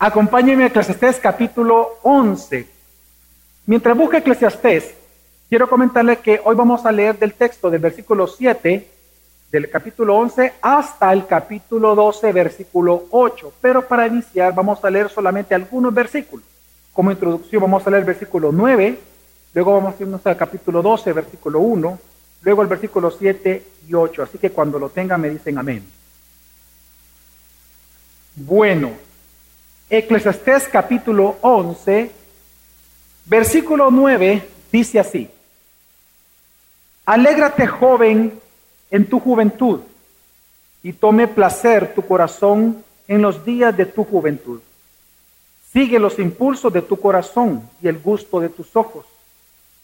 [0.00, 2.68] Acompáñenme a Eclesiastés capítulo 11.
[3.66, 4.94] Mientras busca Eclesiastés,
[5.48, 8.88] quiero comentarle que hoy vamos a leer del texto del versículo 7
[9.50, 13.54] del capítulo 11 hasta el capítulo 12, versículo 8.
[13.60, 16.46] Pero para iniciar vamos a leer solamente algunos versículos.
[16.92, 19.00] Como introducción vamos a leer el versículo 9,
[19.52, 21.98] luego vamos a irnos al capítulo 12, versículo 1,
[22.42, 24.22] luego el versículo 7 y 8.
[24.22, 25.84] Así que cuando lo tengan me dicen amén.
[28.36, 29.07] Bueno,
[29.90, 32.10] Eclesiastés capítulo 11,
[33.24, 35.30] versículo 9 dice así.
[37.06, 38.38] Alégrate joven
[38.90, 39.80] en tu juventud
[40.82, 44.60] y tome placer tu corazón en los días de tu juventud.
[45.72, 49.06] Sigue los impulsos de tu corazón y el gusto de tus ojos,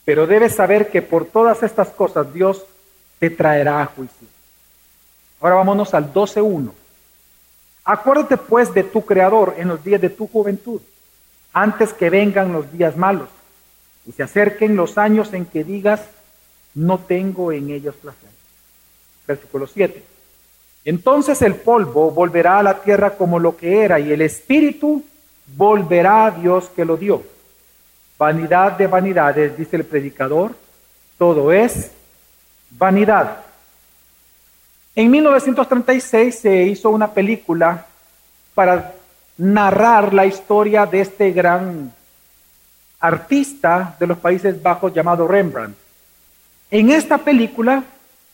[0.04, 2.62] pero debes saber que por todas estas cosas Dios
[3.18, 4.28] te traerá a juicio.
[5.40, 6.84] Ahora vámonos al 12.1.
[7.84, 10.80] Acuérdate pues de tu Creador en los días de tu juventud,
[11.52, 13.29] antes que vengan los días malos
[14.07, 16.02] y se acerquen los años en que digas,
[16.74, 18.30] no tengo en ellos placer.
[19.26, 20.02] Versículo 7.
[20.85, 25.02] Entonces el polvo volverá a la tierra como lo que era y el espíritu
[25.57, 27.23] volverá a Dios que lo dio.
[28.19, 30.54] Vanidad de vanidades, dice el predicador,
[31.19, 31.91] todo es
[32.71, 33.45] vanidad.
[34.96, 37.87] En 1936 se hizo una película
[38.54, 38.95] para
[39.38, 41.92] narrar la historia de este gran
[43.01, 45.76] artista de los Países Bajos llamado Rembrandt.
[46.70, 47.82] En esta película,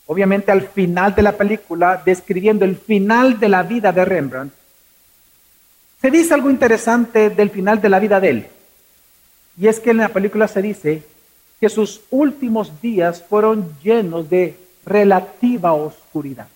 [0.07, 4.53] obviamente al final de la película, describiendo el final de la vida de Rembrandt,
[6.01, 8.47] se dice algo interesante del final de la vida de él.
[9.59, 11.03] Y es que en la película se dice
[11.59, 16.49] que sus últimos días fueron llenos de relativa oscuridad.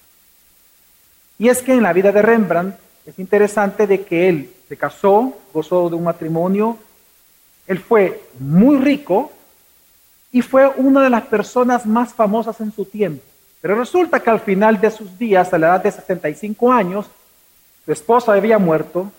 [1.39, 5.35] Y es que en la vida de Rembrandt es interesante de que él se casó,
[5.53, 6.79] gozó de un matrimonio,
[7.67, 9.33] él fue muy rico
[10.33, 13.23] y fue una de las personas más famosas en su tiempo.
[13.61, 17.07] Pero resulta que al final de sus días, a la edad de 65 años,
[17.85, 19.11] su esposa había muerto,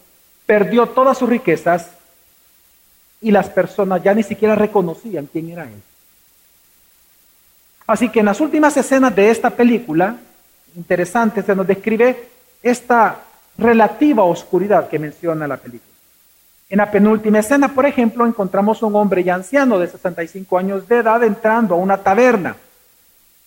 [0.46, 1.90] perdió todas sus riquezas
[3.22, 5.82] y las personas ya ni siquiera reconocían quién era él.
[7.88, 10.16] Así que en las últimas escenas de esta película,
[10.76, 12.30] interesante, se nos describe
[12.64, 13.20] esta
[13.58, 15.94] relativa oscuridad que menciona la película.
[16.68, 20.98] En la penúltima escena, por ejemplo, encontramos un hombre ya anciano de 65 años de
[20.98, 22.56] edad entrando a una taberna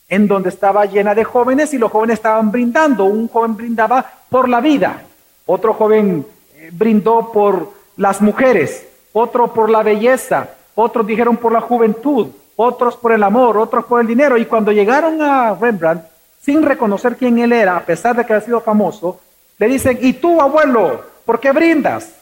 [0.09, 3.05] en donde estaba llena de jóvenes y los jóvenes estaban brindando.
[3.05, 5.03] Un joven brindaba por la vida,
[5.47, 6.25] otro joven
[6.55, 12.29] eh, brindó por las mujeres, otro por la belleza, otros dijeron por la juventud,
[12.61, 14.37] otros por el amor, otros por el dinero.
[14.37, 16.03] Y cuando llegaron a Rembrandt,
[16.43, 19.21] sin reconocer quién él era, a pesar de que había sido famoso,
[19.59, 22.13] le dicen, ¿y tú, abuelo, por qué brindas?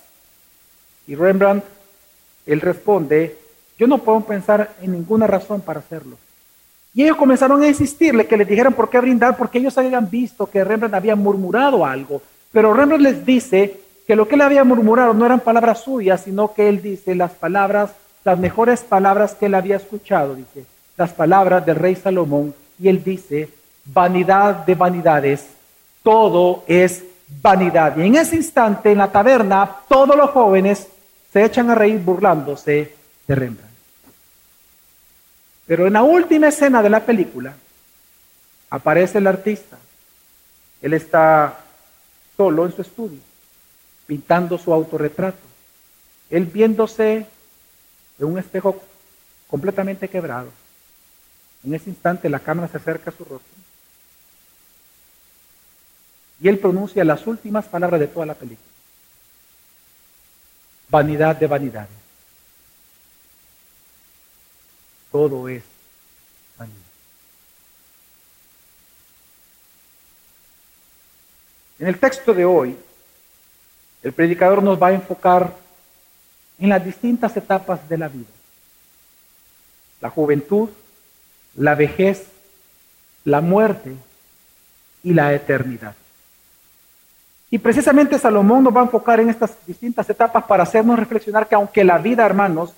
[1.07, 1.65] Y Rembrandt,
[2.45, 3.39] él responde,
[3.79, 6.19] yo no puedo pensar en ninguna razón para hacerlo.
[6.95, 10.47] Y ellos comenzaron a insistirle que le dijeran por qué brindar, porque ellos habían visto
[10.51, 12.21] que Rembrandt había murmurado algo.
[12.53, 16.53] Pero Rembrandt les dice que lo que él había murmurado no eran palabras suyas, sino
[16.53, 17.93] que él dice las palabras
[18.27, 20.67] las mejores palabras que él había escuchado, dice,
[20.97, 23.49] las palabras del rey Salomón, y él dice,
[23.85, 25.47] vanidad de vanidades,
[26.03, 27.05] todo es
[27.41, 27.97] vanidad.
[27.97, 30.89] Y en ese instante, en la taberna, todos los jóvenes
[31.33, 32.97] se echan a reír burlándose
[33.29, 33.73] de Rembrandt.
[35.65, 37.55] Pero en la última escena de la película,
[38.71, 39.79] aparece el artista.
[40.83, 41.61] Él está
[42.37, 43.21] solo en su estudio,
[44.05, 45.39] pintando su autorretrato.
[46.29, 47.27] Él viéndose
[48.19, 48.83] de un espejo
[49.49, 50.51] completamente quebrado.
[51.65, 53.67] En ese instante la cámara se acerca a su rostro
[56.41, 58.69] y él pronuncia las últimas palabras de toda la película.
[60.89, 61.91] Vanidad de vanidades.
[65.11, 65.63] Todo es
[66.59, 66.77] vanidad.
[71.79, 72.77] En el texto de hoy,
[74.03, 75.55] el predicador nos va a enfocar
[76.59, 78.31] en las distintas etapas de la vida.
[80.01, 80.69] La juventud,
[81.57, 82.27] la vejez,
[83.25, 83.95] la muerte
[85.03, 85.95] y la eternidad.
[87.51, 91.55] Y precisamente Salomón nos va a enfocar en estas distintas etapas para hacernos reflexionar que
[91.55, 92.75] aunque la vida, hermanos,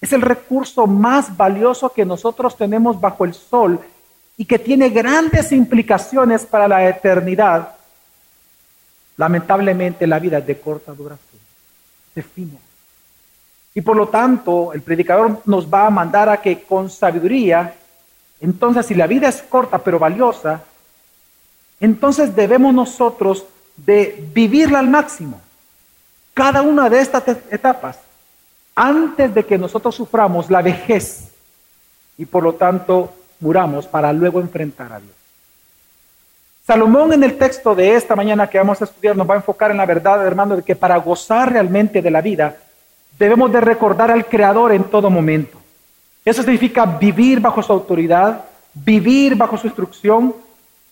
[0.00, 3.80] es el recurso más valioso que nosotros tenemos bajo el sol
[4.36, 7.76] y que tiene grandes implicaciones para la eternidad,
[9.16, 11.40] lamentablemente la vida es de corta duración,
[12.14, 12.58] se fina.
[13.74, 17.74] Y por lo tanto, el predicador nos va a mandar a que con sabiduría,
[18.40, 20.62] entonces si la vida es corta pero valiosa,
[21.80, 23.46] entonces debemos nosotros
[23.76, 25.40] de vivirla al máximo.
[26.34, 27.98] cada una de estas etapas
[28.74, 31.28] antes de que nosotros suframos la vejez
[32.16, 35.12] y por lo tanto muramos para luego enfrentar a Dios.
[36.66, 39.72] Salomón en el texto de esta mañana que vamos a estudiar nos va a enfocar
[39.72, 42.56] en la verdad, hermano, de que para gozar realmente de la vida
[43.18, 45.58] debemos de recordar al Creador en todo momento.
[46.24, 48.44] Eso significa vivir bajo su autoridad,
[48.74, 50.34] vivir bajo su instrucción,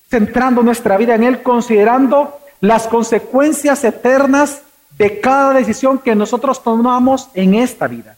[0.09, 4.63] centrando nuestra vida en Él, considerando las consecuencias eternas
[4.99, 8.17] de cada decisión que nosotros tomamos en esta vida.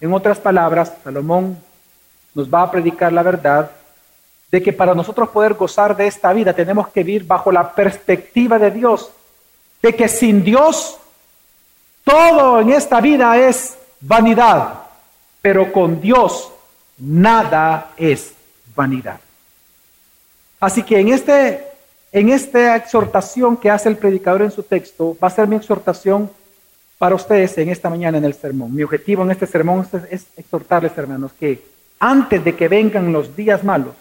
[0.00, 1.58] En otras palabras, Salomón
[2.34, 3.70] nos va a predicar la verdad
[4.52, 8.58] de que para nosotros poder gozar de esta vida tenemos que vivir bajo la perspectiva
[8.58, 9.10] de Dios,
[9.82, 10.98] de que sin Dios
[12.04, 14.82] todo en esta vida es vanidad,
[15.40, 16.52] pero con Dios
[16.98, 18.32] nada es
[18.76, 19.18] vanidad.
[20.60, 21.64] Así que en, este,
[22.12, 26.30] en esta exhortación que hace el predicador en su texto, va a ser mi exhortación
[26.98, 28.74] para ustedes en esta mañana en el sermón.
[28.74, 31.62] Mi objetivo en este sermón es, es exhortarles, hermanos, que
[31.98, 33.94] antes de que vengan los días malos,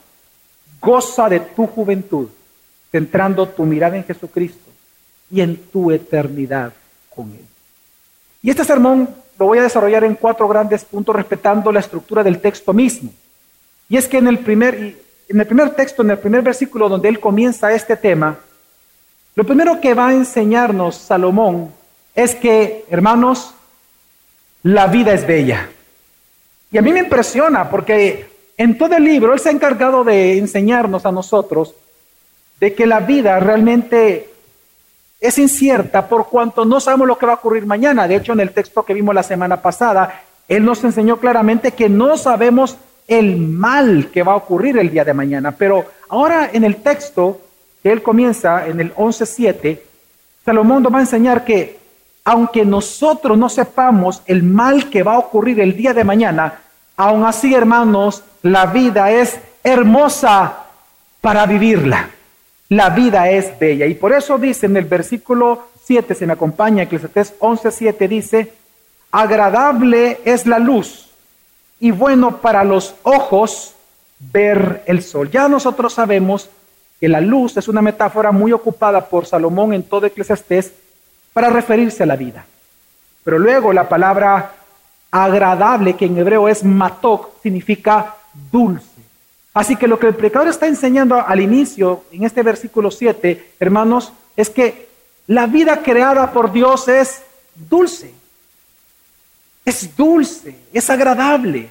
[0.80, 2.28] goza de tu juventud,
[2.92, 4.70] centrando tu mirada en Jesucristo
[5.32, 6.74] y en tu eternidad
[7.10, 7.53] con Él.
[8.44, 9.10] Y este sermón
[9.40, 13.10] lo voy a desarrollar en cuatro grandes puntos respetando la estructura del texto mismo.
[13.90, 14.96] Y es que en el primer,
[15.30, 18.38] en el primer texto, en el primer versículo donde él comienza este tema,
[19.36, 21.72] lo primero que va a enseñarnos Salomón
[22.14, 23.56] es que, hermanos,
[24.62, 25.70] la vida es bella.
[26.72, 30.38] Y a mí me impresiona porque en todo el libro él se ha encargado de
[30.38, 31.76] enseñarnos a nosotros
[32.60, 34.33] de que la vida realmente
[35.24, 38.10] es incierta por cuanto no sabemos lo que va a ocurrir mañana.
[38.10, 41.88] De hecho, en el texto que vimos la semana pasada, él nos enseñó claramente que
[41.88, 42.76] no sabemos
[43.08, 45.54] el mal que va a ocurrir el día de mañana.
[45.54, 47.40] Pero ahora en el texto
[47.82, 49.80] que él comienza, en el 11.7,
[50.44, 51.80] Salomón nos va a enseñar que
[52.26, 56.60] aunque nosotros no sepamos el mal que va a ocurrir el día de mañana,
[56.98, 60.66] aún así, hermanos, la vida es hermosa
[61.22, 62.10] para vivirla.
[62.74, 63.86] La vida es bella.
[63.86, 68.54] Y por eso dice en el versículo 7, se me acompaña, Eclesiastés 11.7 dice,
[69.12, 71.08] agradable es la luz
[71.80, 73.76] y bueno para los ojos
[74.20, 75.30] ver el sol.
[75.30, 76.50] Ya nosotros sabemos
[77.00, 80.74] que la luz es una metáfora muy ocupada por Salomón en todo Eclesiastés
[81.32, 82.44] para referirse a la vida.
[83.24, 84.52] Pero luego la palabra
[85.12, 88.16] agradable, que en hebreo es matok, significa
[88.52, 88.93] dulce.
[89.54, 94.12] Así que lo que el predicador está enseñando al inicio, en este versículo 7, hermanos,
[94.36, 94.88] es que
[95.28, 97.22] la vida creada por Dios es
[97.56, 98.14] dulce
[99.66, 101.70] es dulce, es agradable.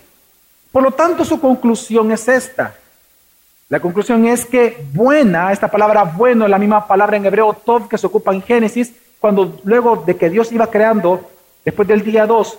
[0.71, 2.75] Por lo tanto, su conclusión es esta.
[3.69, 7.89] La conclusión es que buena, esta palabra bueno es la misma palabra en hebreo tov
[7.89, 11.29] que se ocupa en Génesis, cuando luego de que Dios iba creando,
[11.65, 12.59] después del día 2,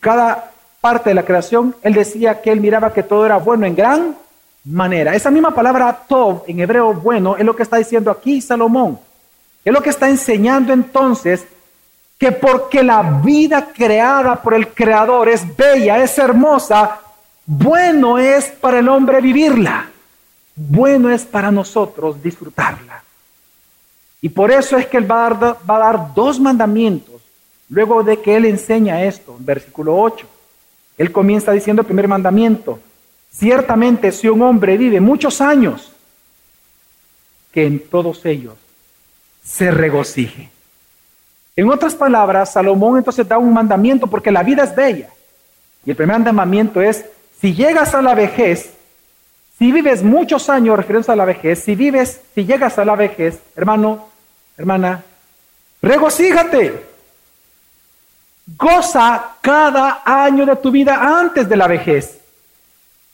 [0.00, 3.74] cada parte de la creación, él decía que él miraba que todo era bueno en
[3.74, 4.16] gran
[4.64, 5.14] manera.
[5.14, 8.98] Esa misma palabra tov en hebreo bueno es lo que está diciendo aquí Salomón.
[9.64, 11.46] Es lo que está enseñando entonces
[12.18, 17.00] que porque la vida creada por el Creador es bella, es hermosa,
[17.44, 19.90] bueno es para el hombre vivirla,
[20.54, 23.02] bueno es para nosotros disfrutarla.
[24.20, 27.20] Y por eso es que Él va a dar, va a dar dos mandamientos
[27.68, 30.26] luego de que Él enseña esto, en versículo 8.
[30.98, 32.78] Él comienza diciendo el primer mandamiento,
[33.32, 35.92] ciertamente si un hombre vive muchos años,
[37.52, 38.54] que en todos ellos
[39.44, 40.50] se regocije.
[41.54, 45.10] En otras palabras, Salomón entonces da un mandamiento porque la vida es bella.
[45.84, 47.04] Y el primer mandamiento es,
[47.40, 48.72] si llegas a la vejez,
[49.58, 53.40] si vives muchos años refiriéndose a la vejez, si vives, si llegas a la vejez,
[53.54, 54.08] hermano,
[54.56, 55.02] hermana,
[55.82, 56.92] regocíjate.
[58.56, 62.21] Goza cada año de tu vida antes de la vejez.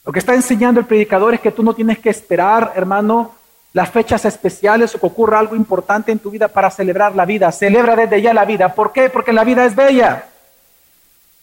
[0.09, 3.35] Lo que está enseñando el predicador es que tú no tienes que esperar, hermano,
[3.73, 7.51] las fechas especiales o que ocurra algo importante en tu vida para celebrar la vida.
[7.51, 8.73] Celebra desde ya la vida.
[8.73, 9.11] ¿Por qué?
[9.11, 10.25] Porque la vida es bella.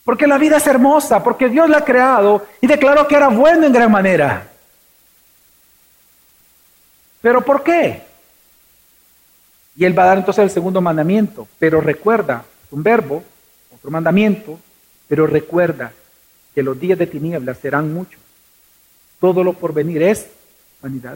[0.03, 3.67] Porque la vida es hermosa, porque Dios la ha creado y declaró que era bueno
[3.67, 4.49] en gran manera.
[7.23, 8.03] ¿Pero por qué?
[9.77, 11.47] Y Él va a dar entonces el segundo mandamiento.
[11.61, 12.43] Pero recuerda,
[12.73, 13.23] un verbo,
[13.77, 14.59] otro mandamiento,
[15.07, 15.93] pero recuerda
[16.53, 18.26] que los días de tinieblas serán muchos.
[19.21, 20.27] Todo lo por venir es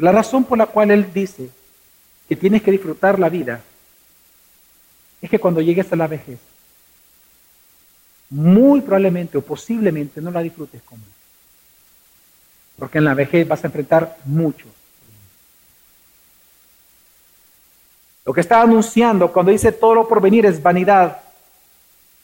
[0.01, 1.51] la razón por la cual Él dice
[2.29, 3.61] que tienes que disfrutar la vida
[5.21, 6.39] es que cuando llegues a la vejez,
[8.31, 11.03] muy probablemente o posiblemente no la disfrutes como.
[12.79, 14.67] Porque en la vejez vas a enfrentar mucho.
[18.25, 21.23] Lo que está anunciando cuando dice todo lo por venir es vanidad,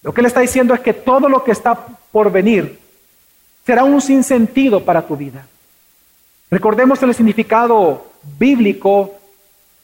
[0.02, 1.74] Lo que él está diciendo es que todo lo que está
[2.12, 2.78] por venir
[3.64, 5.44] será un sinsentido para tu vida.
[6.50, 8.06] Recordemos el significado
[8.38, 9.14] bíblico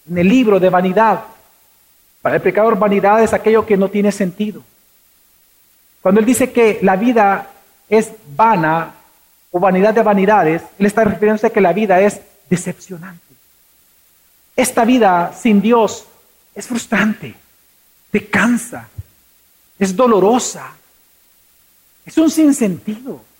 [0.08, 1.24] en el libro de vanidad.
[2.20, 4.62] Para el pecador vanidad es aquello que no tiene sentido.
[6.00, 7.50] Cuando él dice que la vida
[7.88, 8.94] es vana
[9.50, 13.34] o vanidad de vanidades, él está refiriéndose a que la vida es decepcionante.
[14.56, 16.06] Esta vida sin Dios
[16.54, 17.34] es frustrante,
[18.10, 18.88] te cansa,
[19.78, 20.72] es dolorosa,
[22.04, 23.31] es un sinsentido.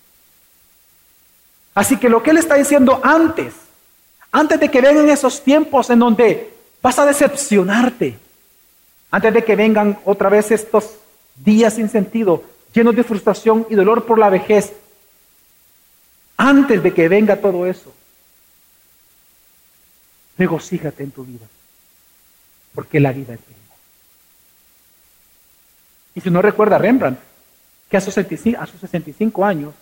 [1.73, 3.53] Así que lo que él está diciendo antes,
[4.31, 8.17] antes de que vengan esos tiempos en donde vas a decepcionarte,
[9.11, 10.95] antes de que vengan otra vez estos
[11.35, 14.73] días sin sentido, llenos de frustración y dolor por la vejez,
[16.37, 17.93] antes de que venga todo eso,
[20.37, 21.45] regocíjate en tu vida,
[22.73, 23.59] porque la vida es bella.
[26.15, 27.19] Y si no recuerda Rembrandt,
[27.89, 29.73] que a sus, 65, a sus 65 años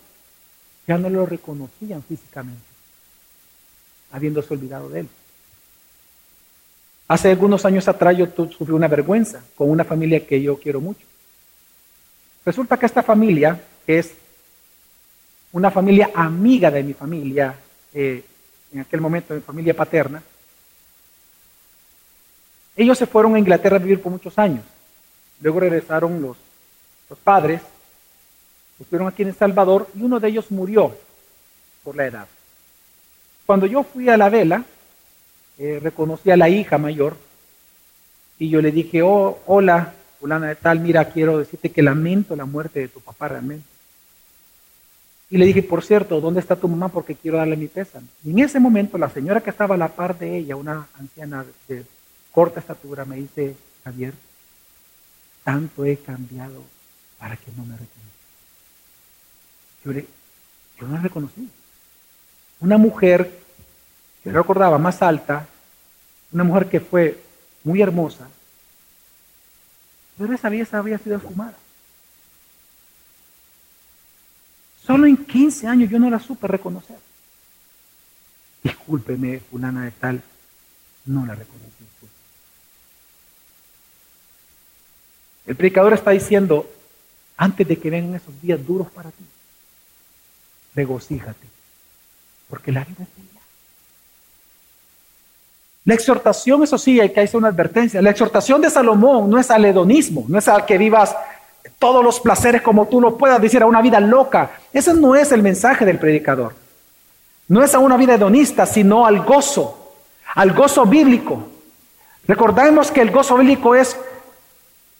[0.86, 2.62] ya no lo reconocían físicamente,
[4.10, 5.08] habiéndose olvidado de él.
[7.08, 11.06] Hace algunos años atrás yo sufrí una vergüenza con una familia que yo quiero mucho.
[12.44, 14.12] Resulta que esta familia es
[15.52, 17.54] una familia amiga de mi familia,
[17.92, 18.24] eh,
[18.72, 20.22] en aquel momento mi familia paterna.
[22.74, 24.64] Ellos se fueron a Inglaterra a vivir por muchos años.
[25.40, 26.36] Luego regresaron los,
[27.10, 27.60] los padres,
[28.82, 30.94] estuvieron aquí en El Salvador y uno de ellos murió
[31.82, 32.26] por la edad.
[33.46, 34.64] Cuando yo fui a la vela,
[35.58, 37.16] eh, reconocí a la hija mayor
[38.38, 42.44] y yo le dije, oh, hola, fulana de tal, mira, quiero decirte que lamento la
[42.44, 43.66] muerte de tu papá realmente.
[45.30, 46.88] Y le dije, por cierto, ¿dónde está tu mamá?
[46.88, 48.06] Porque quiero darle mi pésame.
[48.22, 51.44] Y en ese momento la señora que estaba a la par de ella, una anciana
[51.68, 51.84] de
[52.32, 54.12] corta estatura, me dice, Javier,
[55.42, 56.62] tanto he cambiado
[57.18, 58.01] para que no me reconozca.
[59.84, 60.06] Yo, le,
[60.78, 61.48] yo no la reconocí.
[62.60, 63.40] Una mujer,
[64.22, 65.48] que recordaba, más alta,
[66.32, 67.20] una mujer que fue
[67.64, 68.28] muy hermosa,
[70.16, 71.56] pero esa belleza había sido fumada.
[74.86, 76.98] Solo en 15 años yo no la supe reconocer.
[78.62, 80.22] Discúlpeme, fulana de tal,
[81.06, 81.72] no la reconocí.
[85.46, 86.70] El predicador está diciendo,
[87.36, 89.24] antes de que vengan esos días duros para ti,
[90.74, 91.46] regocíjate,
[92.48, 93.40] porque la vida es bella.
[95.84, 98.00] La exhortación, eso sí, hay que hacer una advertencia.
[98.00, 101.14] La exhortación de Salomón no es al hedonismo, no es al que vivas
[101.78, 104.52] todos los placeres como tú lo puedas decir, a una vida loca.
[104.72, 106.54] Ese no es el mensaje del predicador.
[107.48, 109.92] No es a una vida hedonista, sino al gozo,
[110.34, 111.48] al gozo bíblico.
[112.26, 113.96] Recordemos que el gozo bíblico es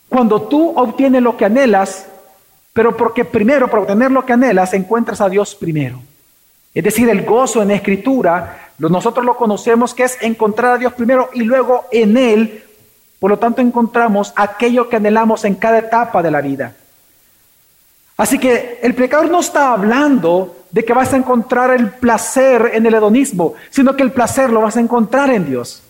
[0.08, 2.06] cuando tú obtienes lo que anhelas,
[2.72, 6.00] pero porque primero, para obtener lo que anhelas, encuentras a Dios primero.
[6.74, 10.94] Es decir, el gozo en la escritura, nosotros lo conocemos que es encontrar a Dios
[10.94, 12.64] primero y luego en Él,
[13.20, 16.74] por lo tanto encontramos aquello que anhelamos en cada etapa de la vida.
[18.16, 22.86] Así que el pecador no está hablando de que vas a encontrar el placer en
[22.86, 25.82] el hedonismo, sino que el placer lo vas a encontrar en Dios.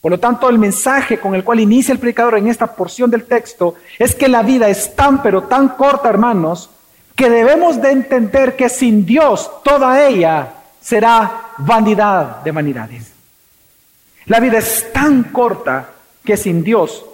[0.00, 3.24] Por lo tanto, el mensaje con el cual inicia el predicador en esta porción del
[3.24, 6.70] texto es que la vida es tan pero tan corta, hermanos,
[7.16, 13.12] que debemos de entender que sin Dios toda ella será vanidad de vanidades.
[14.26, 15.90] La vida es tan corta
[16.24, 17.04] que sin Dios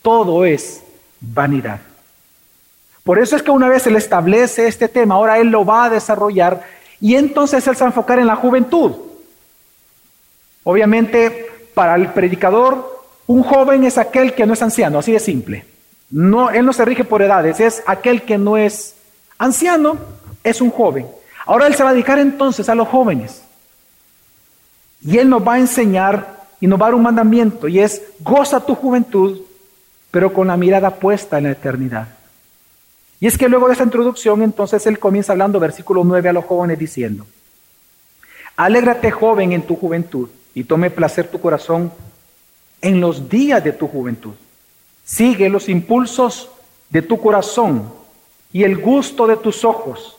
[0.00, 0.82] todo es
[1.20, 1.80] vanidad.
[3.04, 5.90] Por eso es que una vez Él establece este tema, ahora Él lo va a
[5.90, 6.64] desarrollar
[7.00, 8.92] y entonces Él se va a enfocar en la juventud.
[10.64, 11.49] Obviamente,
[11.80, 15.64] para el predicador, un joven es aquel que no es anciano, así de simple.
[16.10, 18.96] No, él no se rige por edades, es aquel que no es
[19.38, 19.96] anciano
[20.44, 21.06] es un joven.
[21.46, 23.40] Ahora Él se va a dedicar entonces a los jóvenes.
[25.00, 28.02] Y Él nos va a enseñar y nos va a dar un mandamiento y es
[28.20, 29.40] goza tu juventud,
[30.10, 32.08] pero con la mirada puesta en la eternidad.
[33.20, 36.44] Y es que luego de esa introducción, entonces Él comienza hablando, versículo 9, a los
[36.44, 37.26] jóvenes diciendo,
[38.58, 41.92] Alégrate joven en tu juventud y tome placer tu corazón
[42.80, 44.34] en los días de tu juventud.
[45.04, 46.50] Sigue los impulsos
[46.88, 47.92] de tu corazón
[48.52, 50.16] y el gusto de tus ojos,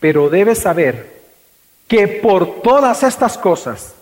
[0.00, 1.22] pero debes saber
[1.86, 3.94] que por todas estas cosas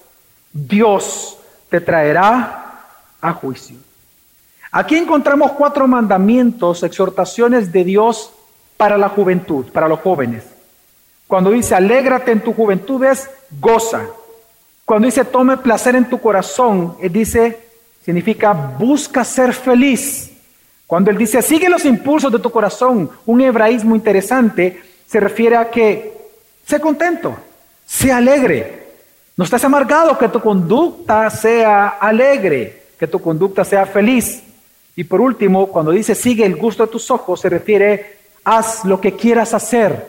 [0.52, 1.38] Dios
[1.68, 2.86] te traerá
[3.20, 3.76] a juicio.
[4.72, 8.32] Aquí encontramos cuatro mandamientos, exhortaciones de Dios
[8.76, 10.44] para la juventud, para los jóvenes.
[11.26, 13.28] Cuando dice, alégrate en tu juventud es
[13.60, 14.06] goza.
[14.90, 17.60] Cuando dice, tome placer en tu corazón, dice,
[18.04, 20.32] significa busca ser feliz.
[20.84, 25.70] Cuando él dice, sigue los impulsos de tu corazón, un hebraísmo interesante, se refiere a
[25.70, 26.12] que
[26.66, 27.36] sé contento,
[27.86, 28.88] sé alegre.
[29.36, 34.42] No estás amargado, que tu conducta sea alegre, que tu conducta sea feliz.
[34.96, 39.00] Y por último, cuando dice sigue el gusto de tus ojos, se refiere haz lo
[39.00, 40.04] que quieras hacer.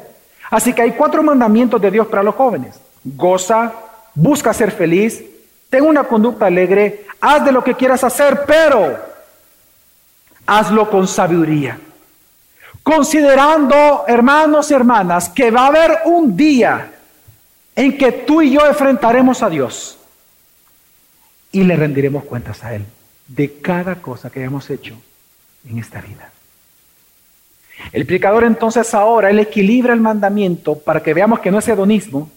[0.50, 2.80] Así que hay cuatro mandamientos de Dios para los jóvenes.
[3.04, 5.24] Goza, busca ser feliz,
[5.70, 8.98] ten una conducta alegre, haz de lo que quieras hacer, pero
[10.46, 11.80] hazlo con sabiduría.
[12.84, 16.92] Considerando, hermanos y hermanas, que va a haber un día
[17.76, 19.98] en que tú y yo enfrentaremos a Dios
[21.52, 22.86] y le rendiremos cuentas a Él
[23.28, 24.96] de cada cosa que hayamos hecho
[25.70, 26.32] en esta vida.
[27.92, 32.30] El predicador entonces ahora, él equilibra el mandamiento para que veamos que no es hedonismo.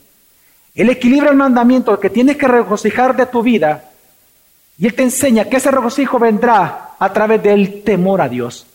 [0.74, 3.90] Él equilibra el mandamiento que tienes que regocijar de tu vida
[4.76, 8.66] y él te enseña que ese regocijo vendrá a través del temor a Dios.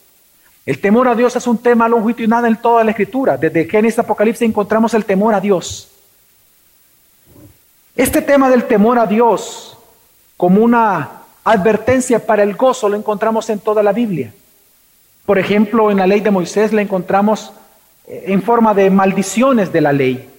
[0.65, 3.37] El temor a Dios es un tema longitudinal en toda la escritura.
[3.37, 5.89] Desde Génesis Apocalipsis encontramos el temor a Dios.
[7.95, 9.77] Este tema del temor a Dios
[10.37, 11.09] como una
[11.43, 14.31] advertencia para el gozo lo encontramos en toda la Biblia.
[15.25, 17.51] Por ejemplo, en la ley de Moisés la encontramos
[18.07, 20.29] eh, en forma de maldiciones de la ley.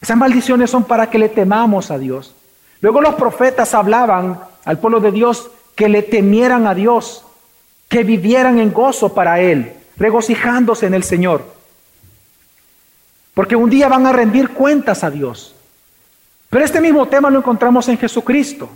[0.00, 2.34] Esas maldiciones son para que le temamos a Dios.
[2.80, 7.24] Luego los profetas hablaban al pueblo de Dios que le temieran a Dios,
[7.88, 11.44] que vivieran en gozo para Él, regocijándose en el Señor.
[13.34, 15.54] Porque un día van a rendir cuentas a Dios.
[16.48, 18.68] Pero este mismo tema lo encontramos en Jesucristo.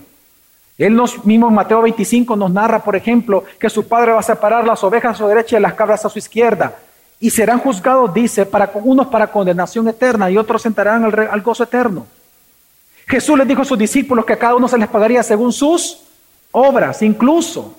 [0.76, 4.22] Él nos, mismo en Mateo 25 nos narra, por ejemplo, que su padre va a
[4.22, 6.74] separar las ovejas a su derecha y las cabras a su izquierda.
[7.20, 11.64] Y serán juzgados, dice, para, unos para condenación eterna y otros entrarán al, al gozo
[11.64, 12.06] eterno.
[13.06, 16.00] Jesús les dijo a sus discípulos que a cada uno se les pagaría según sus
[16.52, 17.76] obras, incluso.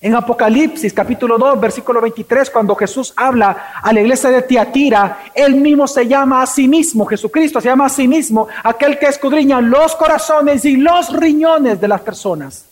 [0.00, 5.56] En Apocalipsis capítulo 2, versículo 23, cuando Jesús habla a la iglesia de Tiatira, él
[5.56, 9.60] mismo se llama a sí mismo, Jesucristo se llama a sí mismo, aquel que escudriña
[9.60, 12.64] los corazones y los riñones de las personas.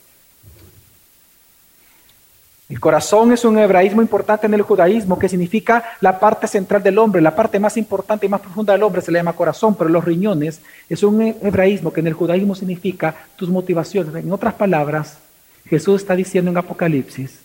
[2.68, 6.98] El corazón es un hebraísmo importante en el judaísmo que significa la parte central del
[6.98, 9.88] hombre, la parte más importante y más profunda del hombre se le llama corazón, pero
[9.88, 14.12] los riñones es un hebraísmo que en el judaísmo significa tus motivaciones.
[14.16, 15.18] En otras palabras,
[15.66, 17.38] Jesús está diciendo en Apocalipsis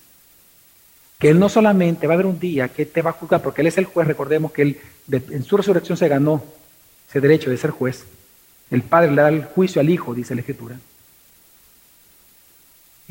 [1.19, 3.61] que Él no solamente va a haber un día que te va a juzgar, porque
[3.61, 4.79] Él es el juez, recordemos que Él
[5.11, 6.43] en su resurrección se ganó
[7.07, 8.05] ese derecho de ser juez.
[8.71, 10.77] El Padre le da el juicio al Hijo, dice la Escritura.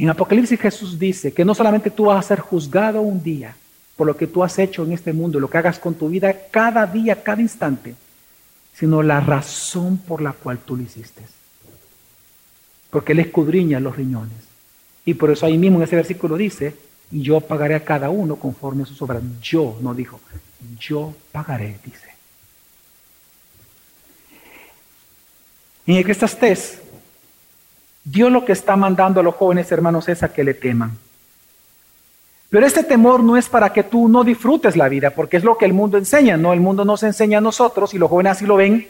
[0.00, 3.54] En Apocalipsis Jesús dice que no solamente tú vas a ser juzgado un día
[3.96, 6.34] por lo que tú has hecho en este mundo, lo que hagas con tu vida
[6.50, 7.94] cada día, cada instante,
[8.72, 11.20] sino la razón por la cual tú lo hiciste.
[12.88, 14.38] Porque Él escudriña los riñones.
[15.04, 16.74] Y por eso ahí mismo en ese versículo dice,
[17.10, 19.22] y yo pagaré a cada uno conforme a sus obras.
[19.42, 20.18] Yo, no dijo,
[20.78, 22.08] yo pagaré, dice.
[25.86, 26.80] En Eclesiastés,
[28.04, 30.96] Dios lo que está mandando a los jóvenes hermanos es a que le teman.
[32.50, 35.56] Pero este temor no es para que tú no disfrutes la vida, porque es lo
[35.56, 36.52] que el mundo enseña, ¿no?
[36.52, 38.86] El mundo nos enseña a nosotros y los jóvenes así lo ven.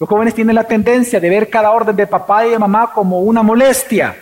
[0.00, 3.20] Los jóvenes tienen la tendencia de ver cada orden de papá y de mamá como
[3.20, 4.16] una molestia.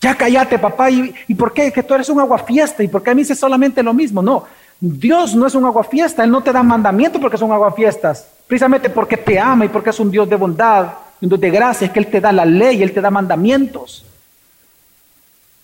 [0.00, 0.90] Ya cállate, papá.
[0.90, 1.72] ¿Y, por qué?
[1.72, 2.82] Que tú eres un aguafiesta.
[2.82, 4.22] ¿Y por qué a mí dice solamente lo mismo?
[4.22, 4.44] No.
[4.78, 6.22] Dios no es un aguafiesta.
[6.22, 8.26] Él no te da mandamiento porque son aguafiestas.
[8.46, 10.88] Precisamente porque te ama y porque es un Dios de bondad,
[11.20, 11.86] de gracia.
[11.86, 14.04] Es que Él te da la ley, Él te da mandamientos.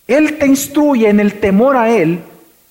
[0.06, 2.20] Él te instruye en el temor a Él,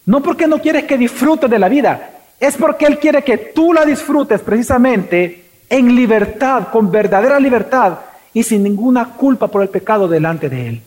[0.05, 3.73] no porque no quieres que disfrutes de la vida, es porque Él quiere que tú
[3.73, 7.99] la disfrutes precisamente en libertad, con verdadera libertad
[8.33, 10.81] y sin ninguna culpa por el pecado delante de Él.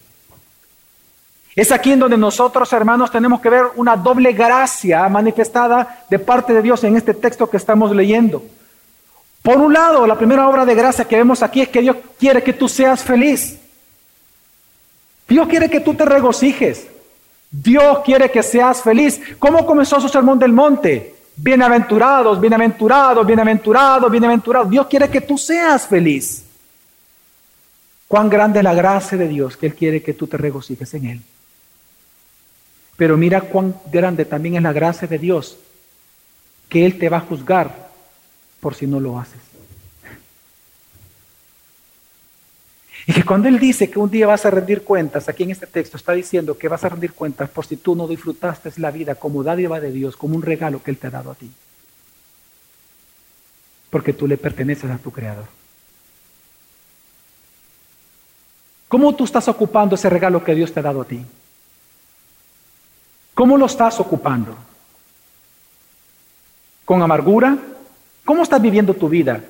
[1.54, 6.52] Es aquí en donde nosotros, hermanos, tenemos que ver una doble gracia manifestada de parte
[6.52, 8.44] de Dios en este texto que estamos leyendo.
[9.48, 12.42] Por un lado, la primera obra de gracia que vemos aquí es que Dios quiere
[12.42, 13.58] que tú seas feliz.
[15.26, 16.86] Dios quiere que tú te regocijes.
[17.50, 19.18] Dios quiere que seas feliz.
[19.38, 21.14] ¿Cómo comenzó su sermón del monte?
[21.34, 24.68] Bienaventurados, bienaventurados, bienaventurados, bienaventurados.
[24.68, 26.44] Dios quiere que tú seas feliz.
[28.06, 31.06] Cuán grande es la gracia de Dios que Él quiere que tú te regocijes en
[31.06, 31.22] Él.
[32.98, 35.56] Pero mira cuán grande también es la gracia de Dios,
[36.68, 37.87] que Él te va a juzgar
[38.60, 39.40] por si no lo haces.
[43.06, 45.66] Y que cuando Él dice que un día vas a rendir cuentas, aquí en este
[45.66, 49.14] texto está diciendo que vas a rendir cuentas por si tú no disfrutaste la vida
[49.14, 51.50] como dádiva de Dios, como un regalo que Él te ha dado a ti.
[53.88, 55.46] Porque tú le perteneces a tu Creador.
[58.88, 61.24] ¿Cómo tú estás ocupando ese regalo que Dios te ha dado a ti?
[63.34, 64.54] ¿Cómo lo estás ocupando?
[66.88, 67.58] con amargura?
[68.28, 69.40] ¿Cómo estás viviendo tu vida?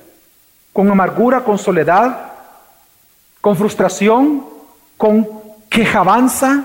[0.71, 2.31] ¿Con amargura, con soledad,
[3.41, 4.45] con frustración,
[4.95, 5.27] con
[5.69, 6.63] quejabanza?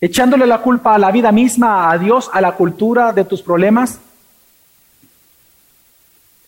[0.00, 3.98] ¿Echándole la culpa a la vida misma, a Dios, a la cultura de tus problemas?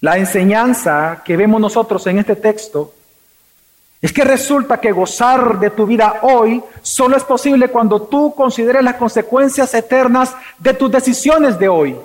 [0.01, 2.95] La enseñanza que vemos nosotros en este texto
[4.01, 8.85] es que resulta que gozar de tu vida hoy solo es posible cuando tú consideres
[8.85, 11.97] las consecuencias eternas de tus decisiones de hoy.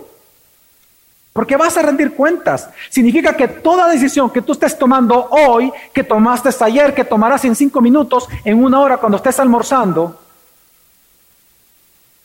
[1.36, 2.69] Porque vas a rendir cuentas.
[2.89, 7.58] Significa que toda decisión que tú estés tomando hoy, que tomaste ayer, que tomarás en
[7.58, 10.17] cinco minutos, en una hora cuando estés almorzando,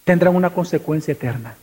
[0.05, 1.57] tendrán una consecuencia eterna.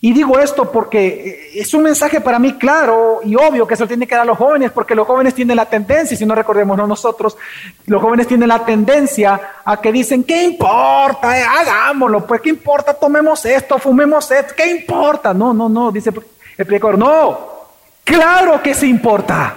[0.00, 3.82] Y digo esto porque eh, es un mensaje para mí claro y obvio que se
[3.82, 6.36] lo tiene que dar a los jóvenes, porque los jóvenes tienen la tendencia, si no
[6.36, 7.36] recordemos nosotros,
[7.86, 11.36] los jóvenes tienen la tendencia a que dicen, ¿qué importa?
[11.36, 12.94] Eh, hagámoslo, pues ¿qué importa?
[12.94, 15.34] Tomemos esto, fumemos esto, ¿qué importa?
[15.34, 16.10] No, no, no, dice
[16.56, 17.38] el predicador, no,
[18.04, 19.54] claro que sí importa.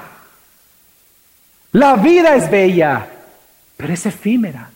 [1.74, 3.08] La vida es bella,
[3.78, 4.72] pero es efímera.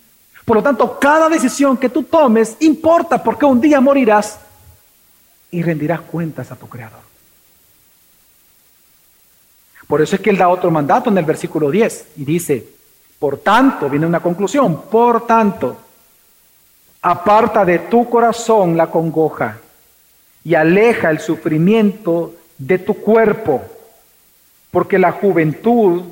[0.45, 4.39] Por lo tanto, cada decisión que tú tomes importa porque un día morirás
[5.55, 6.99] y rendirás cuentas a tu Creador.
[9.87, 12.67] Por eso es que Él da otro mandato en el versículo 10 y dice,
[13.17, 15.77] por tanto, viene una conclusión, por tanto,
[17.01, 19.59] aparta de tu corazón la congoja
[20.43, 23.63] y aleja el sufrimiento de tu cuerpo,
[24.71, 26.03] porque la juventud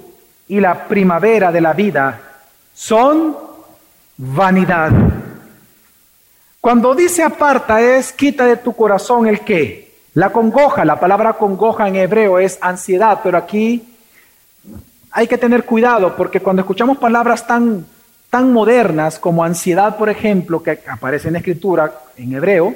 [0.48, 2.22] y la primavera de la vida
[2.74, 3.36] son
[4.16, 4.92] vanidad.
[6.64, 9.92] Cuando dice aparta es quita de tu corazón el qué.
[10.14, 13.84] La congoja, la palabra congoja en hebreo es ansiedad, pero aquí
[15.12, 17.86] hay que tener cuidado porque cuando escuchamos palabras tan,
[18.30, 22.74] tan modernas como ansiedad, por ejemplo, que aparece en la escritura en hebreo,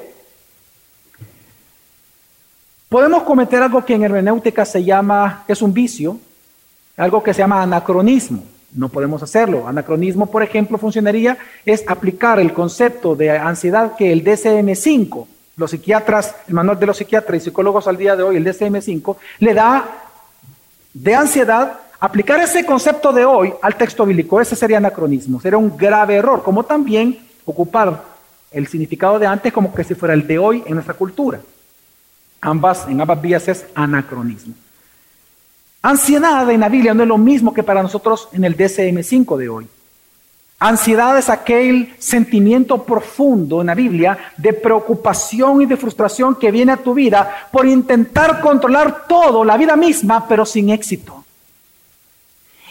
[2.89, 6.19] podemos cometer algo que en hermenéutica se llama, que es un vicio,
[6.97, 8.43] algo que se llama anacronismo.
[8.78, 9.68] No podemos hacerlo.
[9.68, 11.36] Anacronismo, por ejemplo, funcionaría
[11.66, 16.98] es aplicar el concepto de ansiedad que el DCM5, los psiquiatras, el manual de los
[16.98, 19.84] psiquiatras y psicólogos al día de hoy, el DCM5, le da
[20.94, 24.40] de ansiedad aplicar ese concepto de hoy al texto bíblico.
[24.40, 25.42] Ese sería anacronismo.
[25.42, 28.04] Sería un grave error, como también ocupar
[28.52, 31.40] el significado de antes como que si fuera el de hoy en nuestra cultura.
[32.42, 34.54] Ambas, en ambas vías es anacronismo.
[35.88, 39.47] Ansiedad en la Biblia no es lo mismo que para nosotros en el DCM5 de
[39.47, 39.67] hoy.
[40.60, 46.73] Ansiedad es aquel sentimiento profundo en la Biblia de preocupación y de frustración que viene
[46.73, 51.23] a tu vida por intentar controlar todo, la vida misma, pero sin éxito.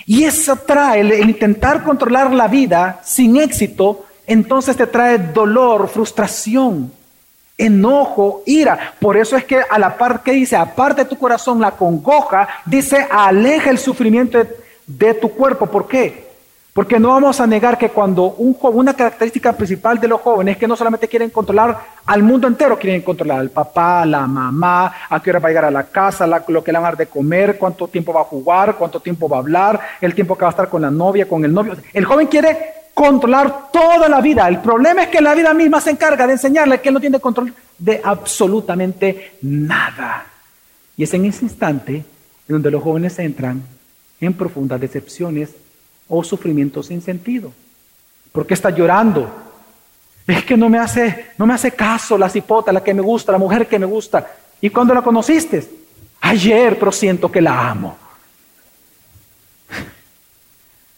[0.04, 6.92] Y eso trae, el, intentar controlar la vida sin éxito, entonces te trae dolor, frustración,
[7.58, 8.94] enojo, ira.
[9.00, 12.48] Por eso es que a la par que dice, aparte de tu corazón la congoja,
[12.64, 14.38] dice, aleja el sufrimiento
[14.86, 15.66] de, tu cuerpo.
[15.66, 16.26] ¿Por qué?
[16.74, 20.52] Porque no vamos a negar que cuando un joven, una característica principal de los jóvenes
[20.52, 24.92] es que no solamente quieren controlar al mundo entero, quieren controlar al papá, la mamá,
[25.08, 26.98] a qué hora va a llegar a la casa, lo que le van a dar
[26.98, 30.42] de comer, cuánto tiempo va a jugar, cuánto tiempo va a hablar, el tiempo que
[30.42, 31.76] va a estar con la novia, con el novio.
[31.94, 34.48] El joven quiere controlar toda la vida.
[34.48, 37.20] El problema es que la vida misma se encarga de enseñarle que él no tiene
[37.20, 40.24] control de absolutamente nada.
[40.96, 42.04] Y es en ese instante en
[42.48, 43.62] donde los jóvenes entran
[44.18, 45.50] en profundas decepciones
[46.08, 47.52] o sufrimientos sin sentido.
[48.32, 49.30] ¿Por qué está llorando?
[50.26, 53.30] Es que no me hace, no me hace caso la cipota, la que me gusta,
[53.30, 54.26] la mujer que me gusta.
[54.58, 55.68] ¿Y cuándo la conociste?
[56.22, 57.98] Ayer, pero siento que la amo.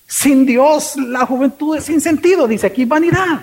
[0.08, 3.42] Sin Dios, la juventud es sin sentido, dice aquí, vanidad.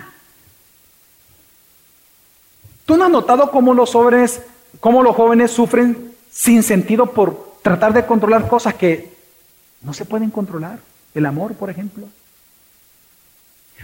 [2.87, 4.41] ¿Tú no has notado cómo los jóvenes,
[4.79, 9.13] cómo los jóvenes sufren sin sentido por tratar de controlar cosas que
[9.81, 10.79] no se pueden controlar?
[11.13, 12.07] El amor, por ejemplo.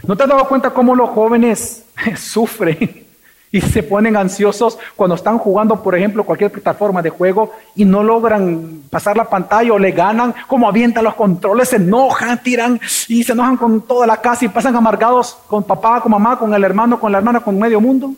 [0.02, 1.84] ¿No te has dado cuenta cómo los jóvenes
[2.16, 3.06] sufren
[3.52, 8.02] y se ponen ansiosos cuando están jugando, por ejemplo, cualquier plataforma de juego y no
[8.02, 13.22] logran pasar la pantalla o le ganan, como avientan los controles, se enojan, tiran y
[13.22, 16.64] se enojan con toda la casa y pasan amargados con papá, con mamá, con el
[16.64, 18.14] hermano, con la hermana, con medio mundo.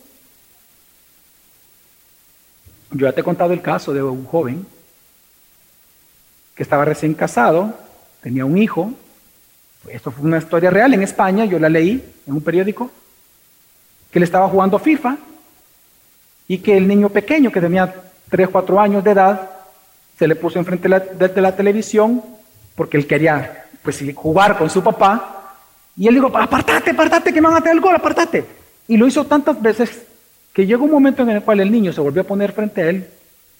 [2.91, 4.65] Yo ya te he contado el caso de un joven
[6.55, 7.73] que estaba recién casado,
[8.21, 8.93] tenía un hijo,
[9.89, 12.89] esto fue una historia real en España, yo la leí en un periódico,
[14.15, 15.17] que le estaba jugando FIFA
[16.47, 17.93] y que el niño pequeño, que tenía
[18.29, 19.51] 3, 4 años de edad,
[20.17, 22.23] se le puso enfrente de la, televisión
[22.77, 25.57] porque él quería pues, jugar con su papá.
[25.97, 28.45] Y él dijo, apartate, apartate, que me van a hacer el gol, apartate.
[28.87, 30.03] Y lo hizo tantas veces
[30.53, 32.89] que llegó un momento en el cual el niño se volvió a poner frente a
[32.89, 33.05] él,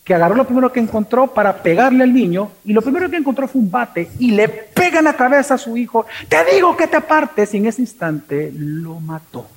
[0.05, 3.45] que agarró lo primero que encontró para pegarle al niño, y lo primero que encontró
[3.49, 6.87] fue un bate, y le pega en la cabeza a su hijo, te digo que
[6.87, 9.49] te apartes, y en ese instante lo mató.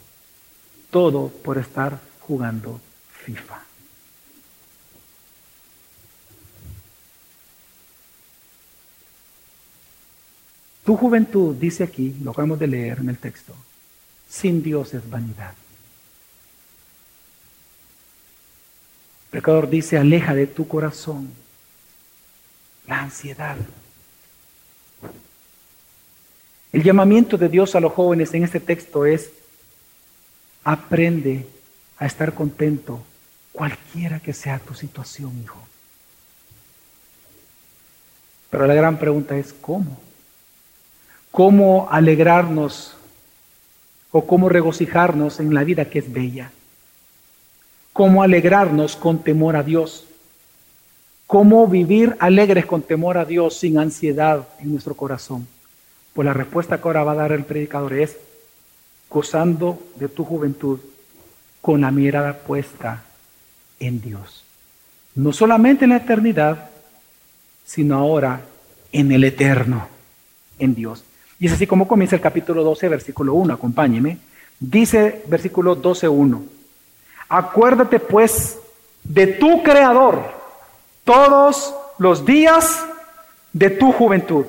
[0.91, 2.81] Todo por estar jugando
[3.25, 3.63] FIFA.
[10.85, 13.55] Tu juventud, dice aquí, lo acabamos de leer en el texto,
[14.27, 15.53] sin Dios es vanidad.
[19.25, 21.31] El pecador dice, aleja de tu corazón
[22.87, 23.57] la ansiedad.
[26.73, 29.31] El llamamiento de Dios a los jóvenes en este texto es,
[30.71, 31.47] aprende
[31.99, 33.01] a estar contento
[33.53, 35.61] cualquiera que sea tu situación, hijo.
[38.51, 40.01] Pero la gran pregunta es, ¿cómo?
[41.31, 42.97] ¿Cómo alegrarnos
[44.11, 46.51] o cómo regocijarnos en la vida que es bella?
[47.99, 50.07] cómo alegrarnos con temor a Dios,
[51.27, 55.49] cómo vivir alegres con temor a Dios sin ansiedad en nuestro corazón.
[56.15, 58.17] Pues la respuesta que ahora va a dar el predicador es
[59.09, 60.79] gozando de tu juventud
[61.61, 63.05] con la mirada puesta
[63.81, 64.45] en Dios.
[65.15, 66.71] No solamente en la eternidad,
[67.65, 68.43] sino ahora
[68.93, 69.89] en el eterno,
[70.59, 71.05] en Dios.
[71.41, 73.55] Y es así como comienza el capítulo 12, versículo 1.
[73.55, 74.19] Acompáñeme.
[74.59, 76.43] Dice versículo 12, 1.
[77.29, 78.59] Acuérdate pues
[79.05, 80.23] de tu Creador
[81.05, 82.85] todos los días
[83.53, 84.47] de tu juventud.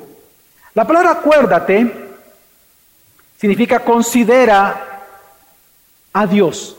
[0.74, 2.09] La palabra acuérdate
[3.40, 5.06] significa considera
[6.12, 6.76] a Dios.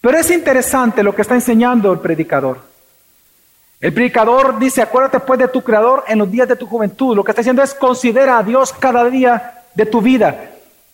[0.00, 2.60] Pero es interesante lo que está enseñando el predicador.
[3.80, 7.14] El predicador dice, acuérdate pues de tu Creador en los días de tu juventud.
[7.14, 10.50] Lo que está diciendo es considera a Dios cada día de tu vida.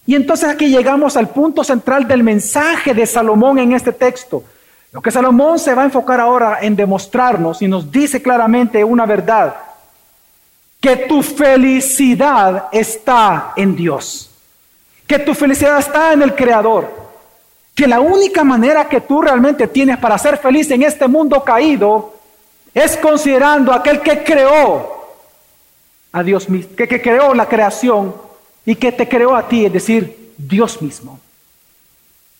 [0.06, 4.44] Y entonces aquí llegamos al punto central del mensaje de Salomón en este texto.
[4.92, 9.06] Lo que Salomón se va a enfocar ahora en demostrarnos y nos dice claramente una
[9.06, 9.56] verdad,
[10.78, 14.30] que tu felicidad está en Dios,
[15.06, 16.90] que tu felicidad está en el Creador,
[17.74, 22.14] que la única manera que tú realmente tienes para ser feliz en este mundo caído
[22.72, 25.04] es considerando a aquel que creó
[26.12, 28.14] a Dios mismo, que, que creó la creación
[28.64, 31.20] y que te creó a ti, es decir, Dios mismo.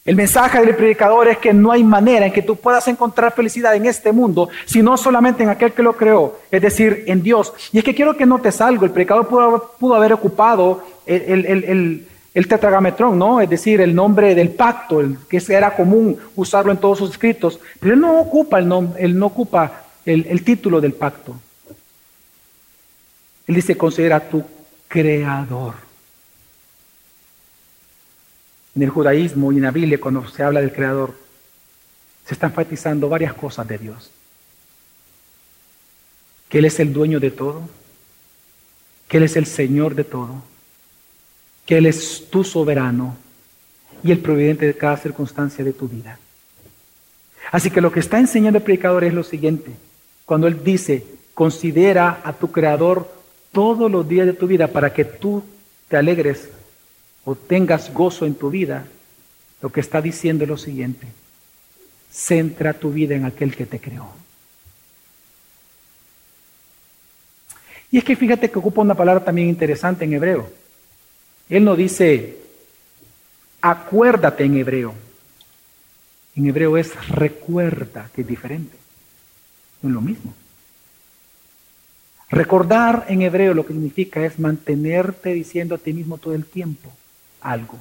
[0.04, 3.74] El mensaje del predicador es que no hay manera en que tú puedas encontrar felicidad
[3.74, 7.54] en este mundo, sino solamente en aquel que lo creó, es decir, en Dios.
[7.72, 9.26] Y es que quiero que notes algo, el predicador
[9.78, 12.06] pudo, haber ocupado el,
[12.48, 13.40] tetragametrón, ¿no?
[13.40, 17.60] Es decir, el nombre del pacto, el, que era común usarlo en todos sus escritos,
[17.78, 21.36] pero él no ocupa el, él no ocupa el título del pacto.
[23.46, 24.44] Él dice, considera tu
[24.88, 25.74] creador.
[28.74, 31.14] En el judaísmo y en la Biblia, cuando se habla del Creador,
[32.26, 34.10] se están enfatizando varias cosas de Dios.
[36.48, 37.68] Que Él es el dueño de todo,
[39.06, 40.42] que Él es el Señor de todo,
[41.66, 43.16] que Él es tu soberano
[44.02, 46.18] y el providente de cada circunstancia de tu vida.
[47.50, 49.70] Así que lo que está enseñando el predicador es lo siguiente.
[50.26, 53.10] Cuando Él dice, considera a tu Creador
[53.52, 55.42] todos los días de tu vida para que tú
[55.88, 56.48] te alegres
[57.24, 58.86] o tengas gozo en tu vida,
[59.62, 61.06] lo que está diciendo es lo siguiente.
[62.12, 64.08] Centra tu vida en aquel que te creó.
[67.90, 70.63] Y es que fíjate que ocupa una palabra también interesante en hebreo.
[71.48, 72.38] Él no dice,
[73.60, 74.94] acuérdate en hebreo.
[76.36, 78.76] En hebreo es recuerda, que es diferente.
[79.82, 80.34] No es lo mismo.
[82.30, 86.90] Recordar en hebreo lo que significa es mantenerte diciendo a ti mismo todo el tiempo
[87.40, 87.78] algo.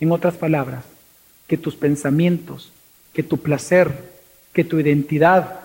[0.00, 0.84] En otras palabras,
[1.46, 2.72] que tus pensamientos,
[3.12, 4.12] que tu placer,
[4.52, 5.60] que tu identidad,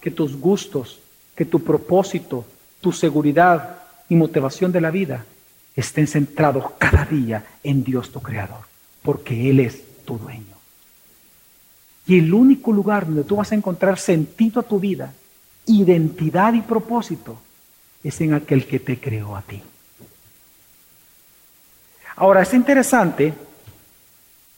[0.00, 1.00] que tus gustos,
[1.34, 2.46] que tu propósito,
[2.80, 5.26] tu seguridad y motivación de la vida
[5.74, 8.64] estén centrados cada día en Dios tu Creador,
[9.02, 10.56] porque Él es tu dueño.
[12.06, 15.12] Y el único lugar donde tú vas a encontrar sentido a tu vida,
[15.66, 17.40] identidad y propósito,
[18.02, 19.62] es en aquel que te creó a ti.
[22.16, 23.32] Ahora, es interesante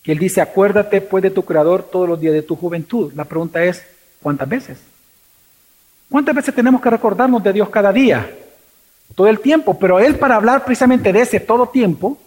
[0.03, 3.13] que él dice, acuérdate pues de tu Creador todos los días de tu juventud.
[3.15, 3.85] La pregunta es,
[4.23, 4.79] ¿cuántas veces?
[6.11, 8.31] ¿Cuántas veces tenemos que recordarnos de Dios cada día?
[9.15, 12.19] Todo el tiempo, pero él para hablar precisamente de ese todo tiempo,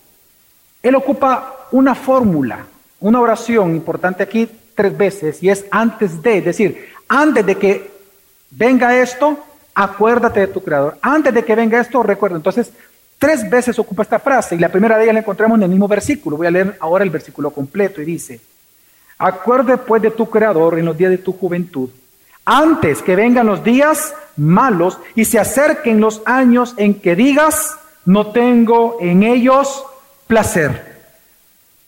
[0.81, 2.65] él ocupa una fórmula,
[2.99, 7.91] una oración importante aquí tres veces y es antes de, es decir, antes de que
[8.51, 9.37] venga esto,
[9.73, 10.97] acuérdate de tu Creador.
[11.01, 12.37] Antes de que venga esto, recuerda.
[12.37, 12.71] Entonces,
[13.19, 15.87] Tres veces ocupa esta frase y la primera de ellas la encontramos en el mismo
[15.87, 16.37] versículo.
[16.37, 18.39] Voy a leer ahora el versículo completo y dice,
[19.17, 21.89] Acuerde pues de tu Creador en los días de tu juventud,
[22.49, 28.27] antes que vengan los días malos y se acerquen los años en que digas, no
[28.27, 29.83] tengo en ellos
[30.27, 30.97] placer.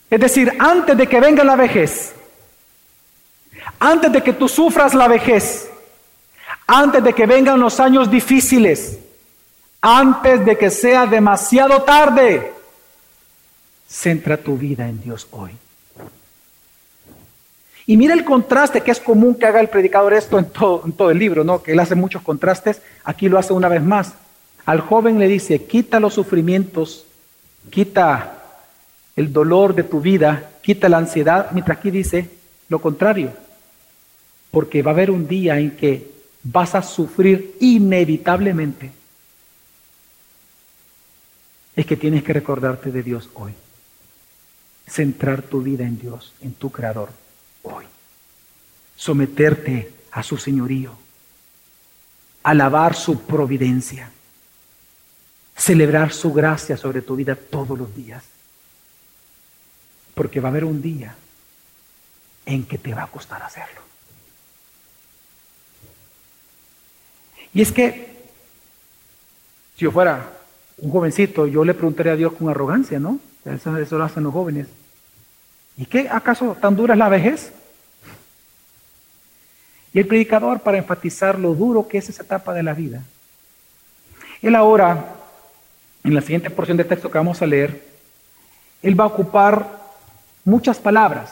[0.10, 2.14] Es decir, antes de que venga la vejez,
[3.80, 5.72] antes de que tú sufras la vejez,
[6.68, 9.00] antes de que vengan los años difíciles,
[9.82, 12.52] antes de que sea demasiado tarde,
[13.88, 15.52] centra tu vida en Dios hoy.
[17.90, 20.92] Y mira el contraste que es común que haga el predicador esto en todo, en
[20.92, 21.64] todo el libro, ¿no?
[21.64, 24.14] Que él hace muchos contrastes, aquí lo hace una vez más.
[24.64, 27.06] Al joven le dice, quita los sufrimientos,
[27.72, 28.44] quita
[29.16, 32.30] el dolor de tu vida, quita la ansiedad, mientras aquí dice
[32.68, 33.34] lo contrario,
[34.52, 36.12] porque va a haber un día en que
[36.44, 38.92] vas a sufrir inevitablemente.
[41.76, 43.54] Es que tienes que recordarte de Dios hoy,
[44.88, 47.10] centrar tu vida en Dios, en tu Creador
[47.64, 47.86] hoy,
[48.96, 50.96] someterte a su señorío,
[52.44, 54.12] alabar su providencia,
[55.56, 58.24] celebrar su gracia sobre tu vida todos los días,
[60.16, 61.16] porque va a haber un día
[62.46, 63.82] en que te va a costar hacerlo.
[67.54, 68.16] Y es que,
[69.76, 70.34] si yo fuera
[70.78, 73.20] un jovencito, yo le preguntaría a Dios con arrogancia, ¿no?
[73.46, 74.68] Eso, eso lo hacen los jóvenes.
[75.80, 77.54] ¿Y qué acaso tan dura es la vejez?
[79.94, 83.02] Y el predicador, para enfatizar lo duro que es esa etapa de la vida,
[84.42, 85.16] él ahora,
[86.04, 87.82] en la siguiente porción de texto que vamos a leer,
[88.84, 89.80] él va a ocupar
[90.44, 91.32] muchas palabras.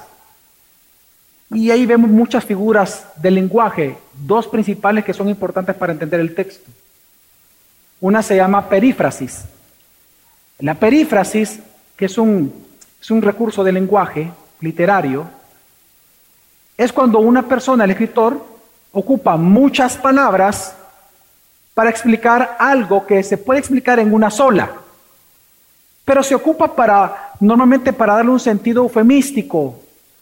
[1.51, 6.33] Y ahí vemos muchas figuras del lenguaje, dos principales que son importantes para entender el
[6.33, 6.71] texto.
[7.99, 9.43] Una se llama perífrasis.
[10.59, 11.59] La perífrasis,
[11.97, 12.66] que es un
[13.01, 14.31] es un recurso de lenguaje
[14.61, 15.27] literario,
[16.77, 18.43] es cuando una persona, el escritor,
[18.91, 20.75] ocupa muchas palabras
[21.73, 24.71] para explicar algo que se puede explicar en una sola,
[26.05, 29.79] pero se ocupa para, normalmente para darle un sentido eufemístico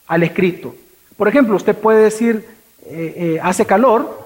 [0.07, 0.75] al escrito.
[1.17, 2.47] Por ejemplo, usted puede decir,
[2.85, 4.25] eh, eh, hace calor,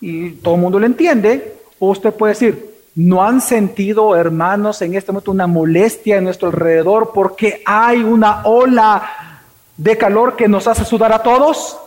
[0.00, 4.96] y todo el mundo lo entiende, o usted puede decir, ¿No han sentido, hermanos, en
[4.96, 9.40] este momento una molestia en nuestro alrededor porque hay una ola
[9.76, 11.78] de calor que nos hace sudar a todos?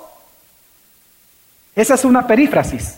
[1.75, 2.95] Esa es una perífrasis.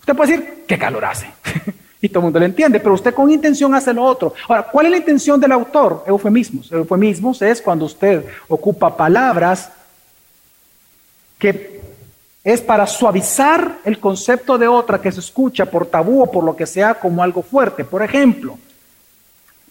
[0.00, 1.30] Usted puede decir, ¿qué calor hace?
[2.00, 4.34] y todo el mundo lo entiende, pero usted con intención hace lo otro.
[4.48, 6.02] Ahora, ¿cuál es la intención del autor?
[6.08, 6.72] Eufemismos.
[6.72, 9.70] Eufemismos es cuando usted ocupa palabras
[11.38, 11.80] que
[12.44, 16.56] es para suavizar el concepto de otra que se escucha por tabú o por lo
[16.56, 17.84] que sea como algo fuerte.
[17.84, 18.58] Por ejemplo,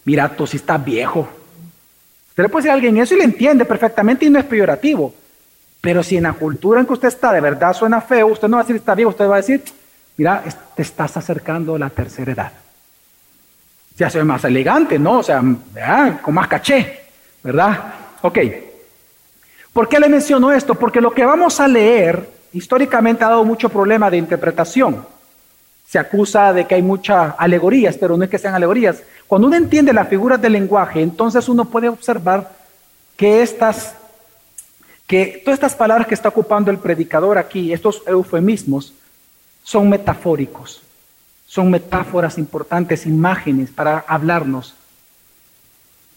[0.04, 1.28] mira, tú si estás viejo.
[2.30, 5.14] Usted le puede decir a alguien eso y le entiende perfectamente y no es peyorativo.
[5.82, 8.56] Pero si en la cultura en que usted está de verdad suena feo, usted no
[8.56, 9.62] va a decir está viejo, usted va a decir,
[10.16, 10.42] mira,
[10.74, 12.52] te estás acercando a la tercera edad.
[13.96, 15.18] Se ve más elegante, ¿no?
[15.18, 15.42] O sea,
[16.22, 17.02] con más caché,
[17.42, 17.94] ¿verdad?
[18.22, 18.38] Ok.
[19.72, 20.74] ¿Por qué le menciono esto?
[20.74, 25.06] Porque lo que vamos a leer históricamente ha dado mucho problema de interpretación.
[25.88, 29.02] Se acusa de que hay muchas alegorías, pero no es que sean alegorías.
[29.26, 32.50] Cuando uno entiende las figuras del lenguaje, entonces uno puede observar
[33.16, 33.94] que estas,
[35.06, 38.94] que todas estas palabras que está ocupando el predicador aquí, estos eufemismos,
[39.62, 40.82] son metafóricos,
[41.46, 44.74] son metáforas importantes, imágenes para hablarnos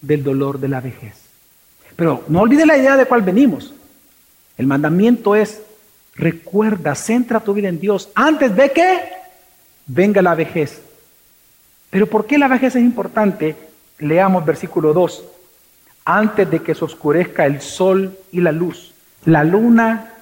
[0.01, 1.15] del dolor de la vejez.
[1.95, 3.73] Pero no olvide la idea de cuál venimos.
[4.57, 5.61] El mandamiento es
[6.15, 8.99] Recuerda, centra tu vida en Dios antes de que
[9.85, 10.81] venga la vejez.
[11.89, 13.55] Pero ¿por qué la vejez es importante?
[13.99, 15.25] Leamos versículo 2.
[16.05, 18.93] Antes de que se oscurezca el sol y la luz,
[19.25, 20.13] la luna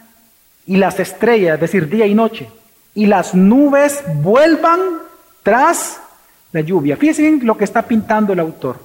[0.65, 2.47] y las estrellas, es decir, día y noche,
[2.95, 4.79] y las nubes vuelvan
[5.43, 5.99] tras
[6.51, 6.95] la lluvia.
[6.95, 8.79] Fíjense lo que está pintando el autor.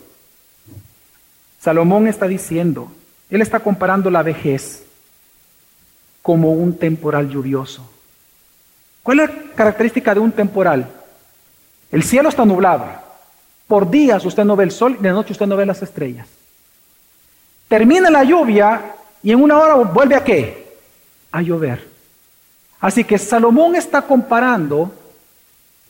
[1.61, 2.91] Salomón está diciendo,
[3.31, 4.85] él está comparando la vejez
[6.29, 7.91] como un temporal lluvioso.
[9.03, 10.87] ¿Cuál es la característica de un temporal?
[11.91, 12.85] El cielo está nublado.
[13.67, 16.29] Por días usted no ve el sol y de noche usted no ve las estrellas.
[17.67, 20.77] Termina la lluvia y en una hora vuelve a qué?
[21.33, 21.89] A llover.
[22.79, 24.93] Así que Salomón está comparando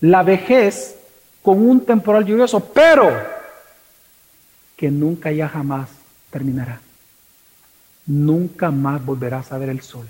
[0.03, 0.95] la vejez
[1.43, 3.11] con un temporal lluvioso, pero
[4.76, 5.89] que nunca ya jamás
[6.30, 6.80] terminará.
[8.07, 10.07] Nunca más volverás a ver el sol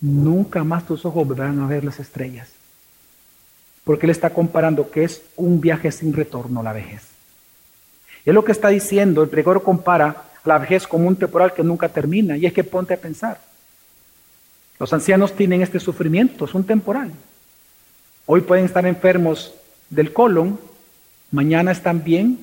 [0.00, 2.48] nunca más tus ojos volverán a ver las estrellas.
[3.84, 7.02] Porque él está comparando que es un viaje sin retorno la vejez.
[8.24, 11.88] Es lo que está diciendo, el pregor compara la vejez como un temporal que nunca
[11.88, 12.36] termina.
[12.36, 13.40] Y es que ponte a pensar.
[14.78, 17.12] Los ancianos tienen este sufrimiento, es un temporal.
[18.26, 19.54] Hoy pueden estar enfermos
[19.90, 20.58] del colon,
[21.30, 22.38] mañana están bien,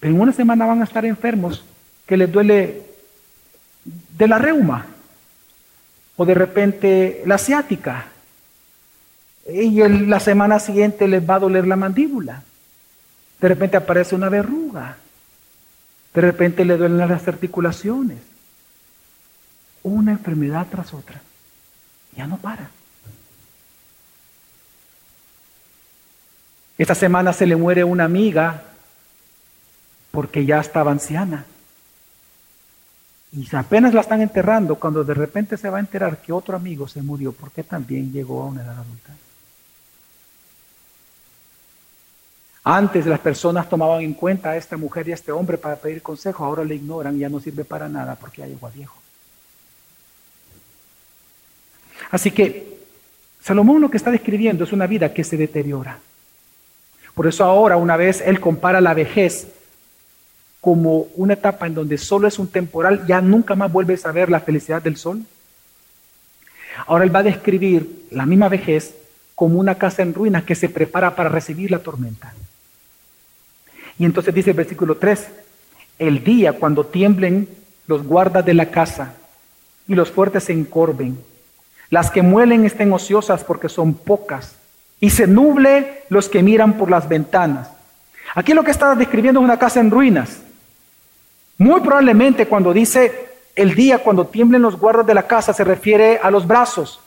[0.00, 1.64] pero en una semana van a estar enfermos
[2.06, 2.82] que les duele
[4.16, 4.93] de la reuma
[6.16, 8.06] o de repente la ciática.
[9.46, 12.42] Y la semana siguiente les va a doler la mandíbula.
[13.40, 14.96] De repente aparece una verruga.
[16.14, 18.18] De repente le duelen las articulaciones.
[19.82, 21.20] Una enfermedad tras otra.
[22.16, 22.70] Ya no para.
[26.78, 28.62] Esta semana se le muere una amiga
[30.10, 31.44] porque ya estaba anciana.
[33.36, 36.86] Y apenas la están enterrando cuando de repente se va a enterar que otro amigo
[36.86, 39.12] se murió porque también llegó a una edad adulta.
[42.62, 46.00] Antes las personas tomaban en cuenta a esta mujer y a este hombre para pedir
[46.00, 48.96] consejo, ahora le ignoran y ya no sirve para nada porque ya llegó a viejo.
[52.10, 52.78] Así que
[53.42, 55.98] Salomón lo que está describiendo es una vida que se deteriora.
[57.14, 59.48] Por eso ahora, una vez él compara la vejez
[60.64, 64.30] como una etapa en donde solo es un temporal, ya nunca más vuelves a ver
[64.30, 65.20] la felicidad del sol.
[66.86, 68.94] Ahora él va a describir la misma vejez
[69.34, 72.32] como una casa en ruinas que se prepara para recibir la tormenta.
[73.98, 75.28] Y entonces dice el versículo 3,
[75.98, 77.46] el día cuando tiemblen
[77.86, 79.12] los guardas de la casa
[79.86, 81.18] y los fuertes se encorven,
[81.90, 84.56] las que muelen estén ociosas porque son pocas,
[84.98, 87.68] y se nuble los que miran por las ventanas.
[88.34, 90.38] Aquí lo que está describiendo es una casa en ruinas.
[91.58, 96.18] Muy probablemente cuando dice el día cuando tiemblen los guardas de la casa se refiere
[96.22, 97.00] a los brazos.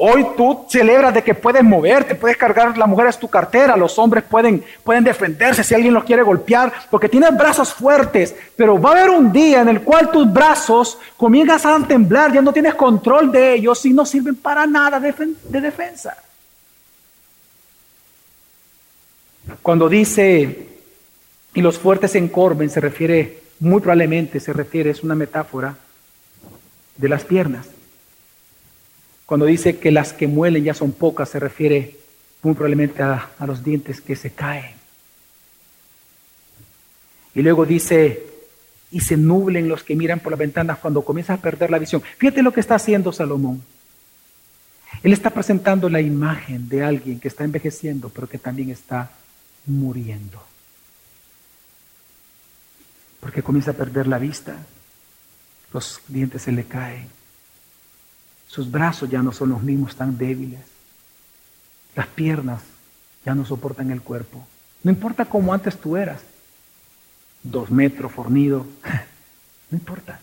[0.00, 3.98] Hoy tú celebras de que puedes moverte, puedes cargar, la mujer es tu cartera, los
[3.98, 8.90] hombres pueden, pueden defenderse si alguien los quiere golpear, porque tienes brazos fuertes, pero va
[8.90, 12.76] a haber un día en el cual tus brazos comienzan a temblar, ya no tienes
[12.76, 15.12] control de ellos y no sirven para nada de,
[15.48, 16.16] de defensa.
[19.62, 20.68] Cuando dice,
[21.54, 25.76] y los fuertes se encorven, se refiere, muy probablemente se refiere, es una metáfora
[26.96, 27.66] de las piernas.
[29.26, 31.96] Cuando dice que las que muelen ya son pocas, se refiere
[32.42, 34.76] muy probablemente a, los dientes que se caen.
[37.34, 38.22] Y luego dice,
[38.90, 42.02] y se nublen los que miran por las ventanas cuando comienza a perder la visión.
[42.16, 43.62] Fíjate lo que está haciendo Salomón.
[45.02, 49.10] Él está presentando la imagen de alguien que está envejeciendo, pero que también está
[49.66, 50.47] muriendo.
[53.20, 54.56] Porque comienza a perder la vista,
[55.72, 57.08] los dientes se le caen,
[58.48, 60.60] sus brazos ya no son los mismos tan débiles.
[61.94, 62.62] Las piernas
[63.24, 64.46] ya no soportan el cuerpo.
[64.82, 66.22] No importa cómo antes tú eras.
[67.42, 68.66] Dos metros, fornido.
[69.70, 70.18] No importa.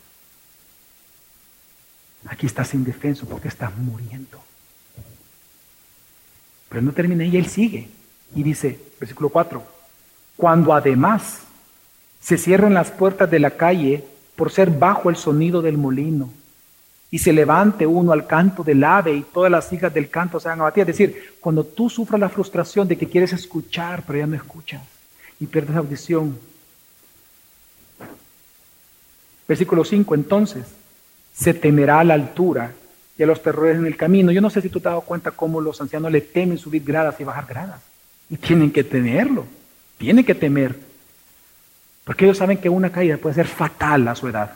[2.25, 4.43] Aquí estás indefenso porque estás muriendo.
[6.67, 7.87] Pero no termina y él sigue.
[8.33, 9.63] Y dice, versículo 4,
[10.35, 11.41] cuando además
[12.25, 14.03] se cierran las puertas de la calle
[14.35, 16.31] por ser bajo el sonido del molino
[17.11, 20.49] y se levante uno al canto del ave y todas las hijas del canto se
[20.49, 24.25] van a Es decir, cuando tú sufras la frustración de que quieres escuchar, pero ya
[24.25, 24.81] no escuchas
[25.39, 26.35] y pierdes audición.
[29.47, 30.65] Versículo 5, entonces,
[31.31, 32.71] se temerá a la altura
[33.19, 34.31] y a los terrores en el camino.
[34.31, 36.83] Yo no sé si tú te has dado cuenta cómo los ancianos le temen subir
[36.83, 37.81] gradas y bajar gradas.
[38.31, 39.45] Y tienen que temerlo,
[39.99, 40.94] tienen que temer.
[42.05, 44.51] Porque ellos saben que una caída puede ser fatal a su edad.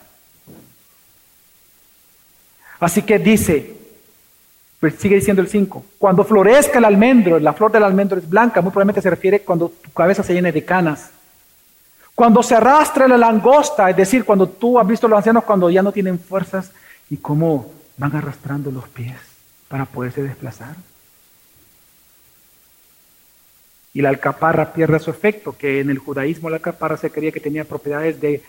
[2.79, 3.75] Así que dice,
[4.79, 8.61] pues sigue diciendo el 5, cuando florezca el almendro, la flor del almendro es blanca,
[8.61, 11.09] muy probablemente se refiere cuando tu cabeza se llene de canas.
[12.15, 15.69] Cuando se arrastre la langosta, es decir, cuando tú has visto a los ancianos cuando
[15.69, 16.71] ya no tienen fuerzas
[17.09, 19.17] y cómo van arrastrando los pies
[19.67, 20.75] para poderse desplazar.
[23.93, 27.39] Y la alcaparra pierde su efecto, que en el judaísmo la alcaparra se creía que
[27.39, 28.43] tenía propiedades de,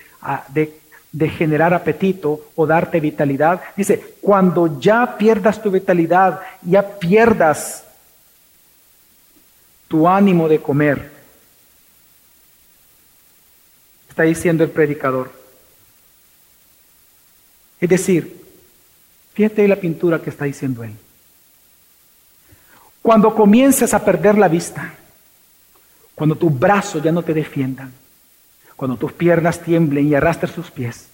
[1.12, 3.62] de generar apetito o darte vitalidad.
[3.76, 7.84] Dice, cuando ya pierdas tu vitalidad, ya pierdas
[9.88, 11.11] tu ánimo de comer,
[14.09, 15.32] está diciendo el predicador.
[17.80, 18.45] Es decir,
[19.32, 20.93] fíjate la pintura que está diciendo él.
[23.03, 24.95] Cuando comiences a perder la vista,
[26.20, 27.90] cuando tus brazos ya no te defiendan,
[28.76, 31.06] cuando tus piernas tiemblen y arrastres tus pies,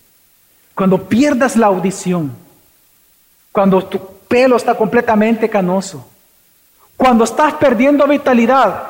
[0.75, 2.33] cuando pierdas la audición,
[3.53, 6.05] cuando tu pelo está completamente canoso,
[6.97, 8.83] cuando estás perdiendo vitalidad,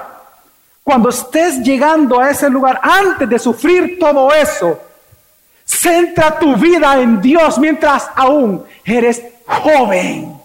[0.83, 4.81] cuando estés llegando a ese lugar antes de sufrir todo eso,
[5.67, 10.41] Centra tu vida en Dios mientras aún eres joven.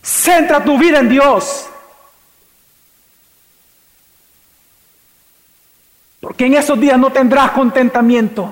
[0.00, 1.68] Centra tu vida en Dios.
[6.28, 8.50] Porque en esos días no tendrás contentamiento.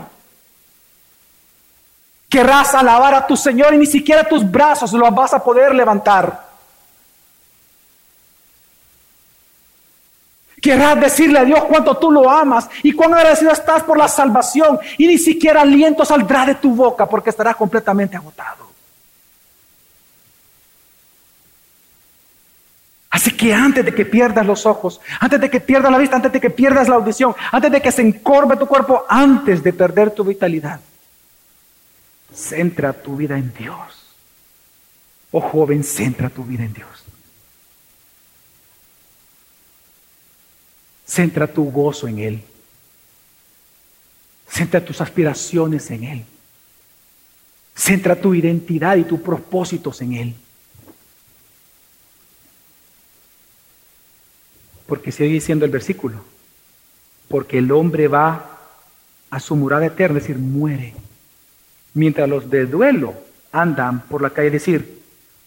[2.26, 6.42] Querrás alabar a tu Señor y ni siquiera tus brazos los vas a poder levantar.
[10.58, 14.80] Querrás decirle a Dios cuánto tú lo amas y cuán agradecido estás por la salvación
[14.96, 18.70] y ni siquiera aliento saldrá de tu boca porque estarás completamente agotado.
[23.16, 26.30] Así que antes de que pierdas los ojos, antes de que pierdas la vista, antes
[26.30, 30.10] de que pierdas la audición, antes de que se encorve tu cuerpo, antes de perder
[30.10, 30.78] tu vitalidad,
[32.30, 34.14] centra tu vida en Dios.
[35.30, 37.04] Oh joven, centra tu vida en Dios.
[41.06, 42.44] Centra tu gozo en Él.
[44.46, 46.24] Centra tus aspiraciones en Él.
[47.74, 50.34] Centra tu identidad y tus propósitos en Él.
[54.86, 56.24] Porque sigue diciendo el versículo.
[57.28, 58.58] Porque el hombre va
[59.30, 60.94] a su morada eterna, es decir, muere.
[61.94, 63.14] Mientras los de duelo
[63.52, 65.02] andan por la calle, es decir,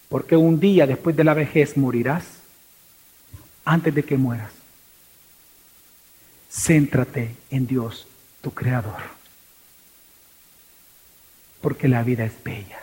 [0.10, 2.26] porque un día después de la vejez morirás
[3.64, 4.52] antes de que mueras.
[6.52, 8.08] Céntrate en Dios,
[8.42, 9.02] tu Creador.
[11.62, 12.80] Porque la vida es bella.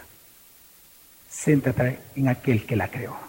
[1.29, 3.26] Céntrate en aquel que la creó.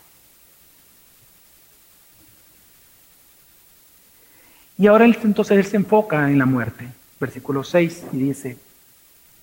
[4.77, 6.87] Y ahora entonces él se enfoca en la muerte.
[7.19, 8.57] Versículo 6 y dice,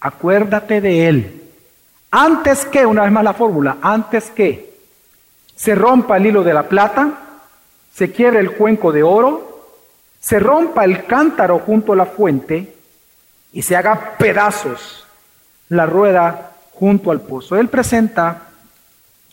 [0.00, 1.42] acuérdate de él.
[2.10, 4.74] Antes que, una vez más la fórmula, antes que
[5.56, 7.18] se rompa el hilo de la plata,
[7.92, 9.72] se quiebre el cuenco de oro,
[10.20, 12.74] se rompa el cántaro junto a la fuente
[13.52, 15.04] y se haga pedazos
[15.68, 17.56] la rueda junto al pozo.
[17.56, 18.48] Él presenta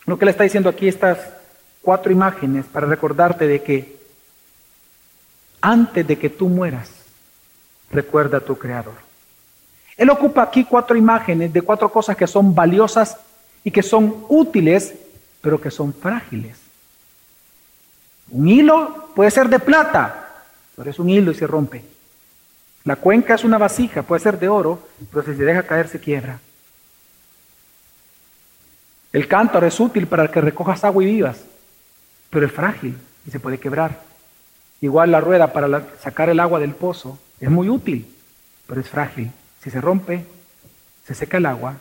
[0.06, 1.18] lo que le está diciendo aquí, estas
[1.80, 4.01] cuatro imágenes, para recordarte de que
[5.62, 6.90] antes de que tú mueras,
[7.90, 8.94] recuerda a tu Creador.
[9.96, 13.16] Él ocupa aquí cuatro imágenes de cuatro cosas que son valiosas
[13.62, 14.94] y que son útiles,
[15.40, 16.58] pero que son frágiles.
[18.30, 20.42] Un hilo puede ser de plata,
[20.74, 21.84] pero es un hilo y se rompe.
[22.84, 26.00] La cuenca es una vasija, puede ser de oro, pero si se deja caer se
[26.00, 26.40] quiebra.
[29.12, 31.42] El cántaro es útil para que recojas agua y vivas,
[32.30, 32.96] pero es frágil
[33.26, 34.11] y se puede quebrar.
[34.82, 38.04] Igual la rueda para sacar el agua del pozo es muy útil,
[38.66, 39.30] pero es frágil.
[39.62, 40.26] Si se rompe,
[41.06, 41.76] se seca el agua,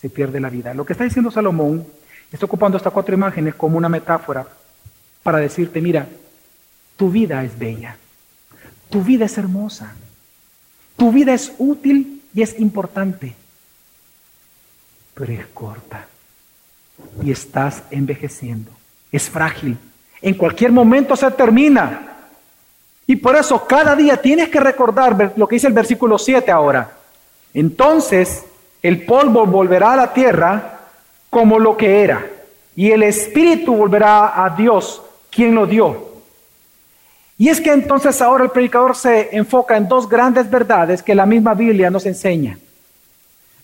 [0.00, 0.72] se pierde la vida.
[0.72, 1.86] Lo que está diciendo Salomón
[2.32, 4.48] está ocupando estas cuatro imágenes como una metáfora
[5.22, 6.08] para decirte, mira,
[6.96, 7.98] tu vida es bella.
[8.88, 9.94] Tu vida es hermosa.
[10.96, 13.34] Tu vida es útil y es importante.
[15.12, 16.06] Pero es corta.
[17.22, 18.70] Y estás envejeciendo.
[19.12, 19.76] Es frágil.
[20.22, 22.09] En cualquier momento se termina.
[23.10, 26.92] Y por eso cada día tienes que recordar lo que dice el versículo 7 ahora.
[27.52, 28.44] Entonces
[28.80, 30.78] el polvo volverá a la tierra
[31.28, 32.24] como lo que era.
[32.76, 36.20] Y el espíritu volverá a Dios, quien lo dio.
[37.36, 41.26] Y es que entonces ahora el predicador se enfoca en dos grandes verdades que la
[41.26, 42.58] misma Biblia nos enseña.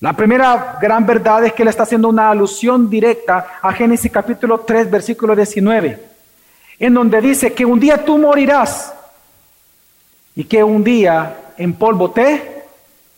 [0.00, 4.58] La primera gran verdad es que él está haciendo una alusión directa a Génesis capítulo
[4.58, 6.00] 3, versículo 19,
[6.80, 8.94] en donde dice que un día tú morirás
[10.36, 12.64] y que un día en polvo te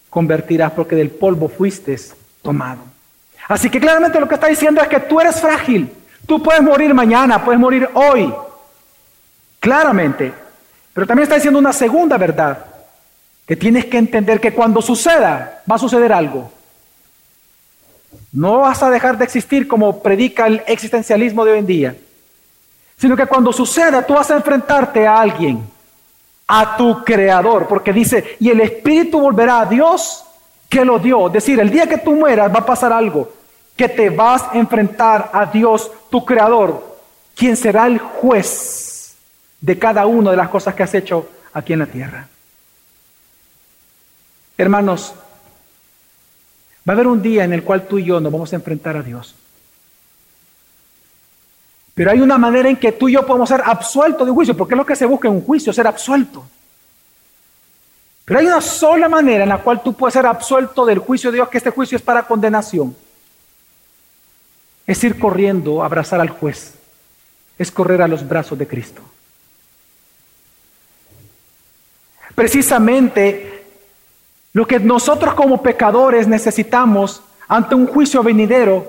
[0.09, 1.99] convertirás porque del polvo fuiste
[2.41, 2.81] tomado.
[3.49, 5.93] Así que claramente lo que está diciendo es que tú eres frágil.
[6.27, 8.33] Tú puedes morir mañana, puedes morir hoy.
[9.59, 10.33] Claramente,
[10.93, 12.65] pero también está diciendo una segunda verdad,
[13.47, 16.53] que tienes que entender que cuando suceda, va a suceder algo.
[18.31, 21.97] No vas a dejar de existir como predica el existencialismo de hoy en día,
[22.97, 25.67] sino que cuando suceda, tú vas a enfrentarte a alguien,
[26.49, 30.25] a tu creador, porque dice, y el espíritu volverá a Dios
[30.69, 31.27] que lo dio.
[31.27, 33.31] Es decir, el día que tú mueras va a pasar algo,
[33.77, 36.97] que te vas a enfrentar a Dios, tu creador,
[37.37, 39.15] quien será el juez
[39.61, 42.27] de cada una de las cosas que has hecho aquí en la tierra.
[44.57, 45.15] Hermanos,
[46.89, 48.97] va a haber un día en el cual tú y yo nos vamos a enfrentar
[48.97, 49.35] a Dios.
[51.99, 54.75] Pero hay una manera en que tú y yo podemos ser absueltos de juicio, porque
[54.75, 56.47] es lo que se busca en un juicio, ser absuelto.
[58.25, 61.39] Pero hay una sola manera en la cual tú puedes ser absuelto del juicio de
[61.39, 62.95] Dios, que este juicio es para condenación.
[64.87, 66.75] Es ir corriendo a abrazar al juez.
[67.59, 69.03] Es correr a los brazos de Cristo.
[72.37, 73.65] Precisamente
[74.53, 78.87] Lo que nosotros como pecadores necesitamos ante un juicio venidero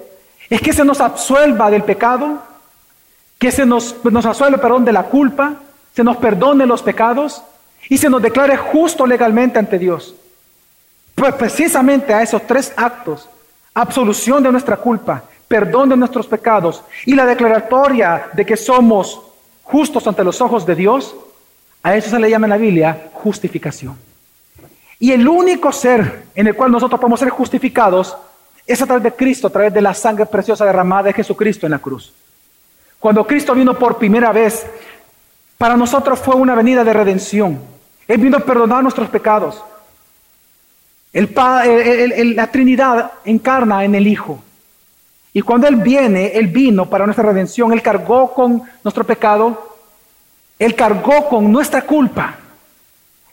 [0.47, 2.43] es que se nos absuelva del pecado,
[3.39, 5.55] que se nos, nos absuelva, perdón, de la culpa,
[5.95, 7.41] se nos perdone los pecados
[7.89, 10.13] y se nos declare justo legalmente ante Dios.
[11.15, 13.27] Pues precisamente a esos tres actos,
[13.73, 19.21] absolución de nuestra culpa, perdón de nuestros pecados y la declaratoria de que somos
[19.63, 21.15] justos ante los ojos de Dios,
[21.81, 23.97] a eso se le llama en la Biblia justificación.
[24.99, 28.17] Y el único ser en el cual nosotros podemos ser justificados
[28.67, 31.71] es a través de Cristo, a través de la sangre preciosa derramada de Jesucristo en
[31.71, 32.13] la cruz.
[32.99, 34.65] Cuando Cristo vino por primera vez,
[35.57, 37.59] para nosotros fue una venida de redención.
[38.07, 39.63] Él vino a perdonar nuestros pecados.
[41.13, 44.41] la Trinidad encarna en el Hijo.
[45.31, 49.77] Y cuando Él viene, Él vino para nuestra redención, Él cargó con nuestro pecado,
[50.57, 52.35] Él cargó con nuestra culpa.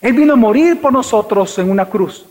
[0.00, 2.24] Él vino a morir por nosotros en una cruz.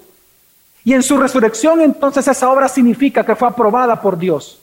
[0.84, 4.60] Y en su resurrección entonces esa obra significa que fue aprobada por Dios.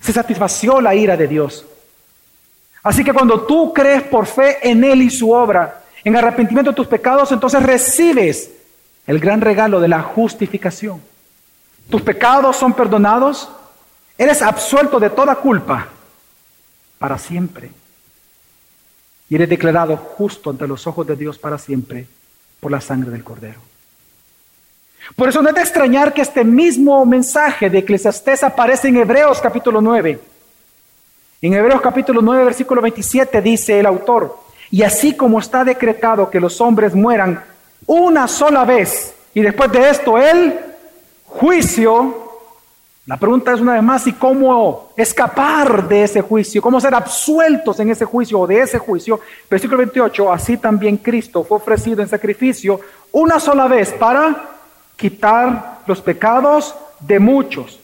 [0.00, 1.64] Se satisfació la ira de Dios.
[2.82, 6.76] Así que cuando tú crees por fe en Él y su obra, en arrepentimiento de
[6.76, 8.50] tus pecados, entonces recibes
[9.06, 11.00] el gran regalo de la justificación.
[11.90, 13.50] Tus pecados son perdonados,
[14.16, 15.88] eres absuelto de toda culpa
[16.98, 17.70] para siempre.
[19.28, 22.06] Y eres declarado justo ante los ojos de Dios para siempre
[22.60, 23.69] por la sangre del Cordero.
[25.16, 29.40] Por eso no es de extrañar que este mismo mensaje de Eclesiastés aparece en Hebreos
[29.40, 30.20] capítulo 9.
[31.42, 34.38] En Hebreos capítulo 9, versículo 27 dice el autor,
[34.70, 37.42] y así como está decretado que los hombres mueran
[37.86, 40.58] una sola vez, y después de esto el
[41.24, 42.28] juicio,
[43.06, 46.62] la pregunta es una vez más, ¿y cómo escapar de ese juicio?
[46.62, 49.18] ¿Cómo ser absueltos en ese juicio o de ese juicio?
[49.50, 52.80] Versículo 28, así también Cristo fue ofrecido en sacrificio
[53.12, 54.59] una sola vez para
[55.00, 57.80] quitar los pecados de muchos.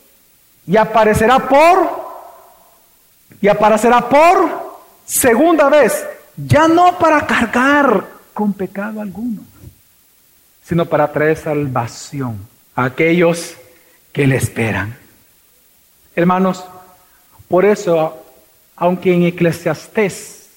[0.66, 1.90] Y aparecerá por,
[3.40, 6.06] y aparecerá por segunda vez,
[6.36, 8.04] ya no para cargar
[8.34, 9.42] con pecado alguno,
[10.62, 13.54] sino para traer salvación a aquellos
[14.12, 14.96] que le esperan.
[16.14, 16.64] Hermanos,
[17.48, 18.22] por eso,
[18.76, 20.50] aunque en Eclesiastés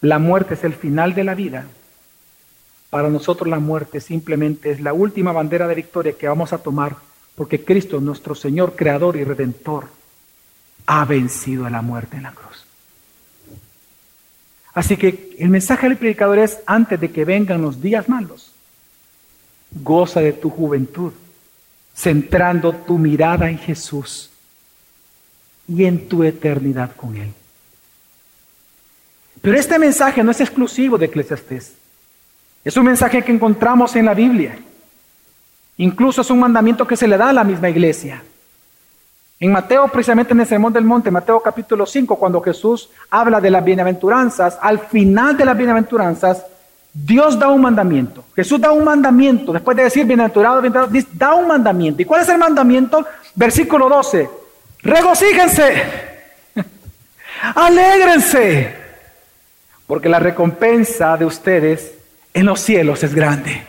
[0.00, 1.66] la muerte es el final de la vida,
[2.90, 6.96] para nosotros la muerte simplemente es la última bandera de victoria que vamos a tomar
[7.40, 9.86] porque Cristo, nuestro Señor, Creador y Redentor,
[10.84, 12.66] ha vencido a la muerte en la cruz.
[14.74, 18.52] Así que el mensaje del predicador es, antes de que vengan los días malos,
[19.70, 21.12] goza de tu juventud,
[21.94, 24.30] centrando tu mirada en Jesús
[25.66, 27.32] y en tu eternidad con Él.
[29.40, 31.72] Pero este mensaje no es exclusivo de Eclesiastés.
[32.64, 34.58] Es un mensaje que encontramos en la Biblia.
[35.78, 38.22] Incluso es un mandamiento que se le da a la misma iglesia.
[39.38, 43.50] En Mateo, precisamente en el Sermón del Monte, Mateo capítulo 5, cuando Jesús habla de
[43.50, 46.44] las bienaventuranzas, al final de las bienaventuranzas,
[46.92, 48.24] Dios da un mandamiento.
[48.36, 49.52] Jesús da un mandamiento.
[49.54, 52.02] Después de decir bienaventurado, bienaventurado da un mandamiento.
[52.02, 53.06] ¿Y cuál es el mandamiento?
[53.34, 54.28] Versículo 12.
[54.82, 55.82] Regocíjense.
[57.54, 58.76] Alégrense.
[59.86, 61.94] Porque la recompensa de ustedes
[62.32, 63.62] en los cielos es grande.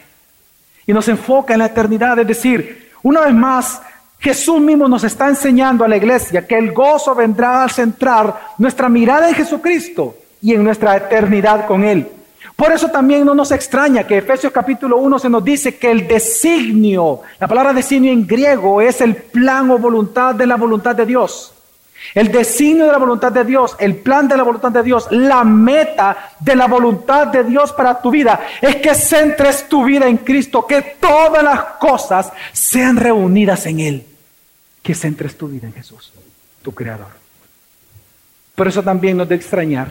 [0.85, 3.81] Y nos enfoca en la eternidad, es decir, una vez más,
[4.19, 8.87] Jesús mismo nos está enseñando a la iglesia que el gozo vendrá al centrar nuestra
[8.87, 12.07] mirada en Jesucristo y en nuestra eternidad con Él.
[12.55, 16.07] Por eso también no nos extraña que Efesios capítulo 1 se nos dice que el
[16.07, 21.07] designio, la palabra designio en griego es el plan o voluntad de la voluntad de
[21.07, 21.55] Dios.
[22.13, 25.43] El designio de la voluntad de Dios, el plan de la voluntad de Dios, la
[25.43, 30.17] meta de la voluntad de Dios para tu vida es que centres tu vida en
[30.17, 34.05] Cristo, que todas las cosas sean reunidas en Él.
[34.83, 36.11] Que centres tu vida en Jesús,
[36.61, 37.07] tu Creador.
[38.55, 39.89] Por eso también nos de extrañar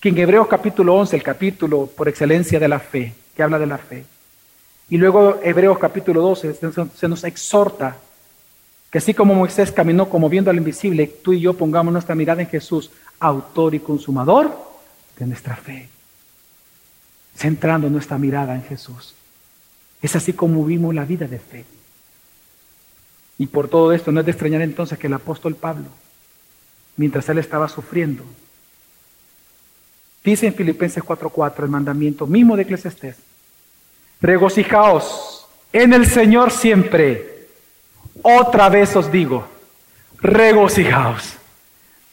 [0.00, 3.66] que en Hebreos capítulo 11, el capítulo por excelencia de la fe, que habla de
[3.66, 4.04] la fe,
[4.88, 6.54] y luego Hebreos capítulo 12
[6.94, 7.96] se nos exhorta
[8.90, 12.42] que así como Moisés caminó como viendo al invisible, tú y yo pongamos nuestra mirada
[12.42, 14.56] en Jesús, autor y consumador
[15.18, 15.88] de nuestra fe.
[17.36, 19.14] Centrando nuestra mirada en Jesús.
[20.00, 21.64] Es así como vimos la vida de fe.
[23.38, 25.88] Y por todo esto no es de extrañar entonces que el apóstol Pablo,
[26.96, 28.24] mientras él estaba sufriendo,
[30.24, 33.16] dice en Filipenses 4:4 el mandamiento mismo de Eclesiastés,
[34.20, 37.35] regocijaos en el Señor siempre.
[38.28, 39.46] Otra vez os digo,
[40.18, 41.36] regocijaos.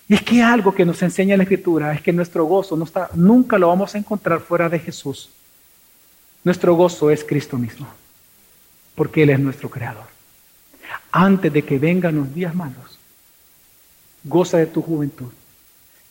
[0.08, 3.10] Y es que algo que nos enseña la Escritura es que nuestro gozo no está,
[3.16, 5.32] nunca lo vamos a encontrar fuera de Jesús.
[6.44, 7.88] Nuestro gozo es Cristo mismo.
[8.94, 10.06] porque Él es nuestro creador.
[11.12, 13.00] Antes de que vengan los días malos,
[14.24, 15.32] goza de tu juventud,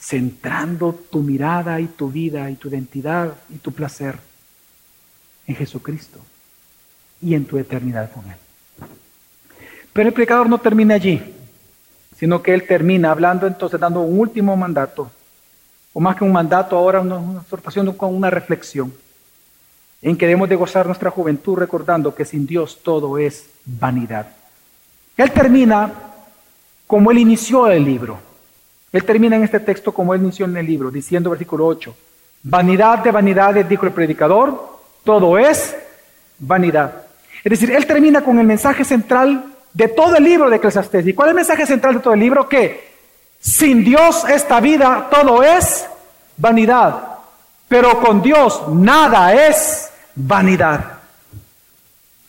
[0.01, 4.19] centrando tu mirada y tu vida y tu identidad y tu placer
[5.47, 6.19] en Jesucristo
[7.21, 8.42] y en tu eternidad con Él.
[9.93, 11.23] Pero el predicador no termina allí,
[12.17, 15.11] sino que Él termina hablando entonces, dando un último mandato,
[15.93, 18.93] o más que un mandato, ahora una, exhortación con una reflexión,
[20.01, 24.29] en que debemos de gozar nuestra juventud recordando que sin Dios todo es vanidad.
[25.17, 25.93] Él termina
[26.87, 28.19] como Él inició el libro.
[28.93, 31.95] Él termina en este texto como Él inició en el libro, diciendo versículo 8,
[32.43, 35.77] vanidad de vanidades, dijo el predicador, todo es
[36.39, 37.03] vanidad.
[37.45, 41.07] Es decir, Él termina con el mensaje central de todo el libro de Eclesiastés.
[41.07, 42.49] ¿Y cuál es el mensaje central de todo el libro?
[42.49, 42.93] Que
[43.41, 45.87] sin Dios esta vida todo es
[46.37, 47.19] vanidad,
[47.69, 50.99] pero con Dios nada es vanidad.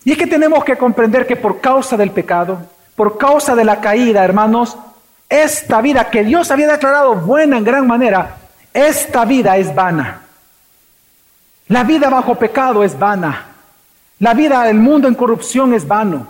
[0.05, 2.59] Y es que tenemos que comprender que por causa del pecado,
[2.95, 4.77] por causa de la caída, hermanos,
[5.29, 8.37] esta vida que Dios había declarado buena en gran manera,
[8.73, 10.21] esta vida es vana.
[11.67, 13.45] La vida bajo pecado es vana.
[14.19, 16.27] La vida del mundo en corrupción es vano.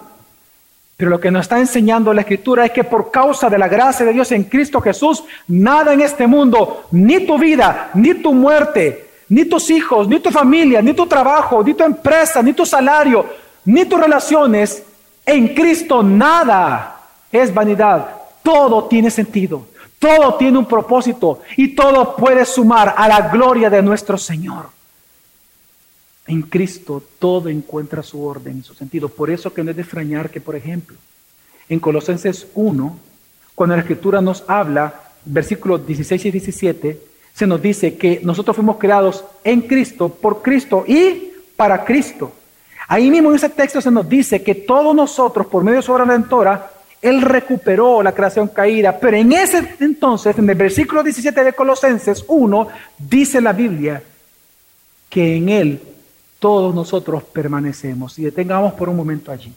[1.03, 4.05] Pero lo que nos está enseñando la Escritura es que por causa de la gracia
[4.05, 9.09] de Dios en Cristo Jesús, nada en este mundo, ni tu vida, ni tu muerte,
[9.27, 13.25] ni tus hijos, ni tu familia, ni tu trabajo, ni tu empresa, ni tu salario,
[13.65, 14.81] ni tus relaciones,
[15.25, 18.07] en Cristo nada es vanidad.
[18.41, 19.65] Todo tiene sentido,
[19.99, 24.67] todo tiene un propósito y todo puede sumar a la gloria de nuestro Señor.
[26.27, 29.09] En Cristo todo encuentra su orden y su sentido.
[29.09, 30.95] Por eso que no es de extrañar que, por ejemplo,
[31.67, 32.97] en Colosenses 1,
[33.55, 36.99] cuando la Escritura nos habla, versículos 16 y 17,
[37.33, 42.31] se nos dice que nosotros fuimos creados en Cristo, por Cristo y para Cristo.
[42.87, 45.91] Ahí mismo en ese texto se nos dice que todos nosotros, por medio de su
[45.91, 46.71] obra redentora,
[47.01, 48.97] Él recuperó la creación caída.
[48.99, 52.67] Pero en ese entonces, en el versículo 17 de Colosenses 1,
[52.97, 54.03] dice la Biblia
[55.09, 55.81] que en Él
[56.43, 58.19] todos nosotros permanecemos.
[58.19, 59.53] Y detengamos por un momento allí.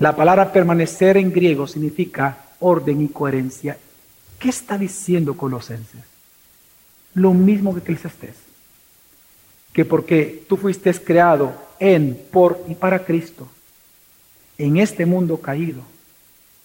[0.00, 3.78] La palabra permanecer en griego significa orden y coherencia.
[4.40, 6.00] ¿Qué está diciendo Colosenses?
[7.14, 8.34] Lo mismo que Eclesiastés.
[9.72, 13.46] Que porque tú fuiste creado en, por y para Cristo,
[14.58, 15.82] en este mundo caído,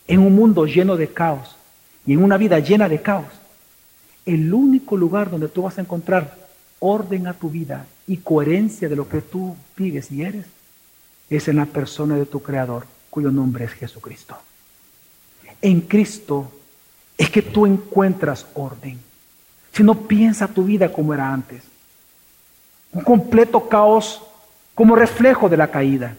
[0.07, 1.55] en un mundo lleno de caos
[2.03, 3.27] y en una vida llena de caos,
[4.25, 6.46] el único lugar donde tú vas a encontrar
[6.80, 10.45] orden a tu vida y coherencia de lo que tú vives y eres
[11.30, 14.38] es en la persona de tu Creador, cuyo nombre es Jesucristo.
[15.61, 16.51] En Cristo
[17.17, 18.99] es que tú encuentras orden.
[19.73, 21.63] Si no piensa tu vida como era antes,
[22.93, 24.21] un completo caos
[24.73, 26.15] como reflejo de la caída.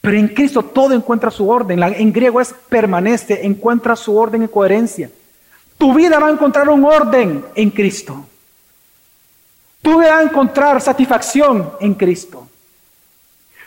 [0.00, 1.82] Pero en Cristo todo encuentra su orden.
[1.82, 5.10] En griego es permanece, encuentra su orden y coherencia.
[5.76, 8.26] Tu vida va a encontrar un orden en Cristo.
[9.82, 12.46] Tú vas a encontrar satisfacción en Cristo.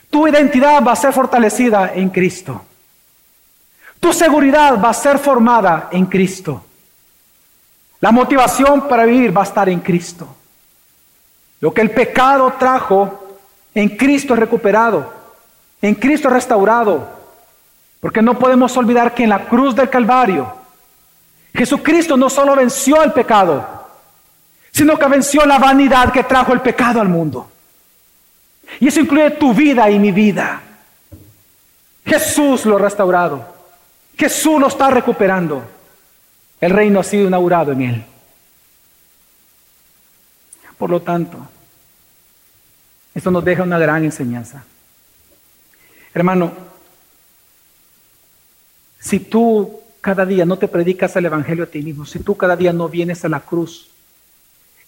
[0.09, 2.61] Tu identidad va a ser fortalecida en Cristo.
[3.99, 6.63] Tu seguridad va a ser formada en Cristo.
[7.99, 10.27] La motivación para vivir va a estar en Cristo.
[11.61, 13.37] Lo que el pecado trajo,
[13.73, 15.11] en Cristo es recuperado.
[15.81, 17.07] En Cristo es restaurado.
[18.01, 20.53] Porque no podemos olvidar que en la cruz del Calvario,
[21.55, 23.82] Jesucristo no solo venció el pecado,
[24.73, 27.49] sino que venció la vanidad que trajo el pecado al mundo.
[28.79, 30.61] Y eso incluye tu vida y mi vida.
[32.03, 33.53] Jesús lo ha restaurado.
[34.17, 35.63] Jesús lo está recuperando.
[36.59, 38.03] El reino ha sido inaugurado en él.
[40.77, 41.37] Por lo tanto,
[43.13, 44.65] esto nos deja una gran enseñanza.
[46.15, 46.51] Hermano,
[48.99, 52.55] si tú cada día no te predicas el Evangelio a ti mismo, si tú cada
[52.55, 53.92] día no vienes a la cruz,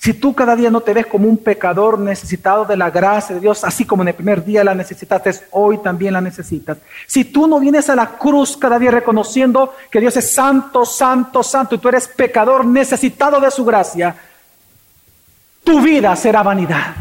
[0.05, 3.41] si tú cada día no te ves como un pecador necesitado de la gracia de
[3.41, 6.77] Dios, así como en el primer día la necesitaste, hoy también la necesitas.
[7.07, 11.41] Si tú no vienes a la cruz cada día reconociendo que Dios es santo, santo,
[11.41, 14.15] santo y tú eres pecador necesitado de su gracia,
[15.63, 16.93] tu vida será vanidad.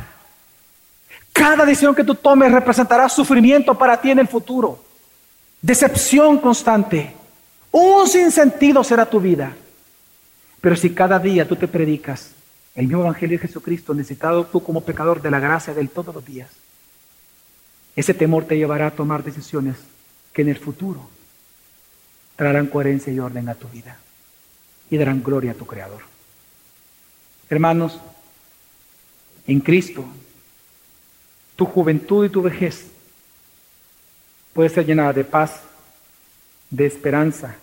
[1.30, 4.82] Cada decisión que tú tomes representará sufrimiento para ti en el futuro,
[5.61, 7.14] decepción constante,
[7.70, 9.52] un sinsentido será tu vida.
[10.62, 12.30] Pero si cada día tú te predicas,
[12.74, 16.24] el mismo Evangelio de Jesucristo, necesitado tú como pecador de la gracia del todos los
[16.24, 16.50] días.
[17.94, 19.76] Ese temor te llevará a tomar decisiones
[20.32, 21.08] que en el futuro
[22.36, 23.98] traerán coherencia y orden a tu vida
[24.90, 26.02] y darán gloria a tu Creador.
[27.48, 28.00] Hermanos,
[29.46, 30.04] en Cristo,
[31.54, 32.86] tu juventud y tu vejez
[34.52, 35.60] puede ser llenada de paz,
[36.70, 37.56] de esperanza,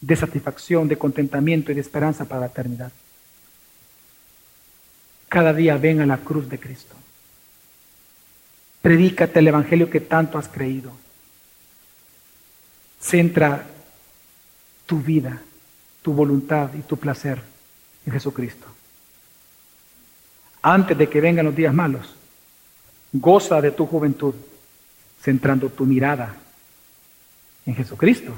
[0.00, 2.92] de satisfacción, de contentamiento y de esperanza para la eternidad.
[5.28, 6.94] Cada día ven a la cruz de Cristo.
[8.82, 10.92] Predícate el Evangelio que tanto has creído.
[13.00, 13.66] Centra
[14.86, 15.42] tu vida,
[16.02, 17.42] tu voluntad y tu placer
[18.06, 18.66] en Jesucristo.
[20.62, 22.14] Antes de que vengan los días malos,
[23.12, 24.34] goza de tu juventud,
[25.20, 26.36] centrando tu mirada
[27.66, 28.32] en Jesucristo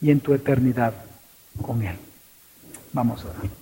[0.00, 0.94] y en tu eternidad
[1.60, 1.96] con Él.
[2.92, 3.61] Vamos a orar.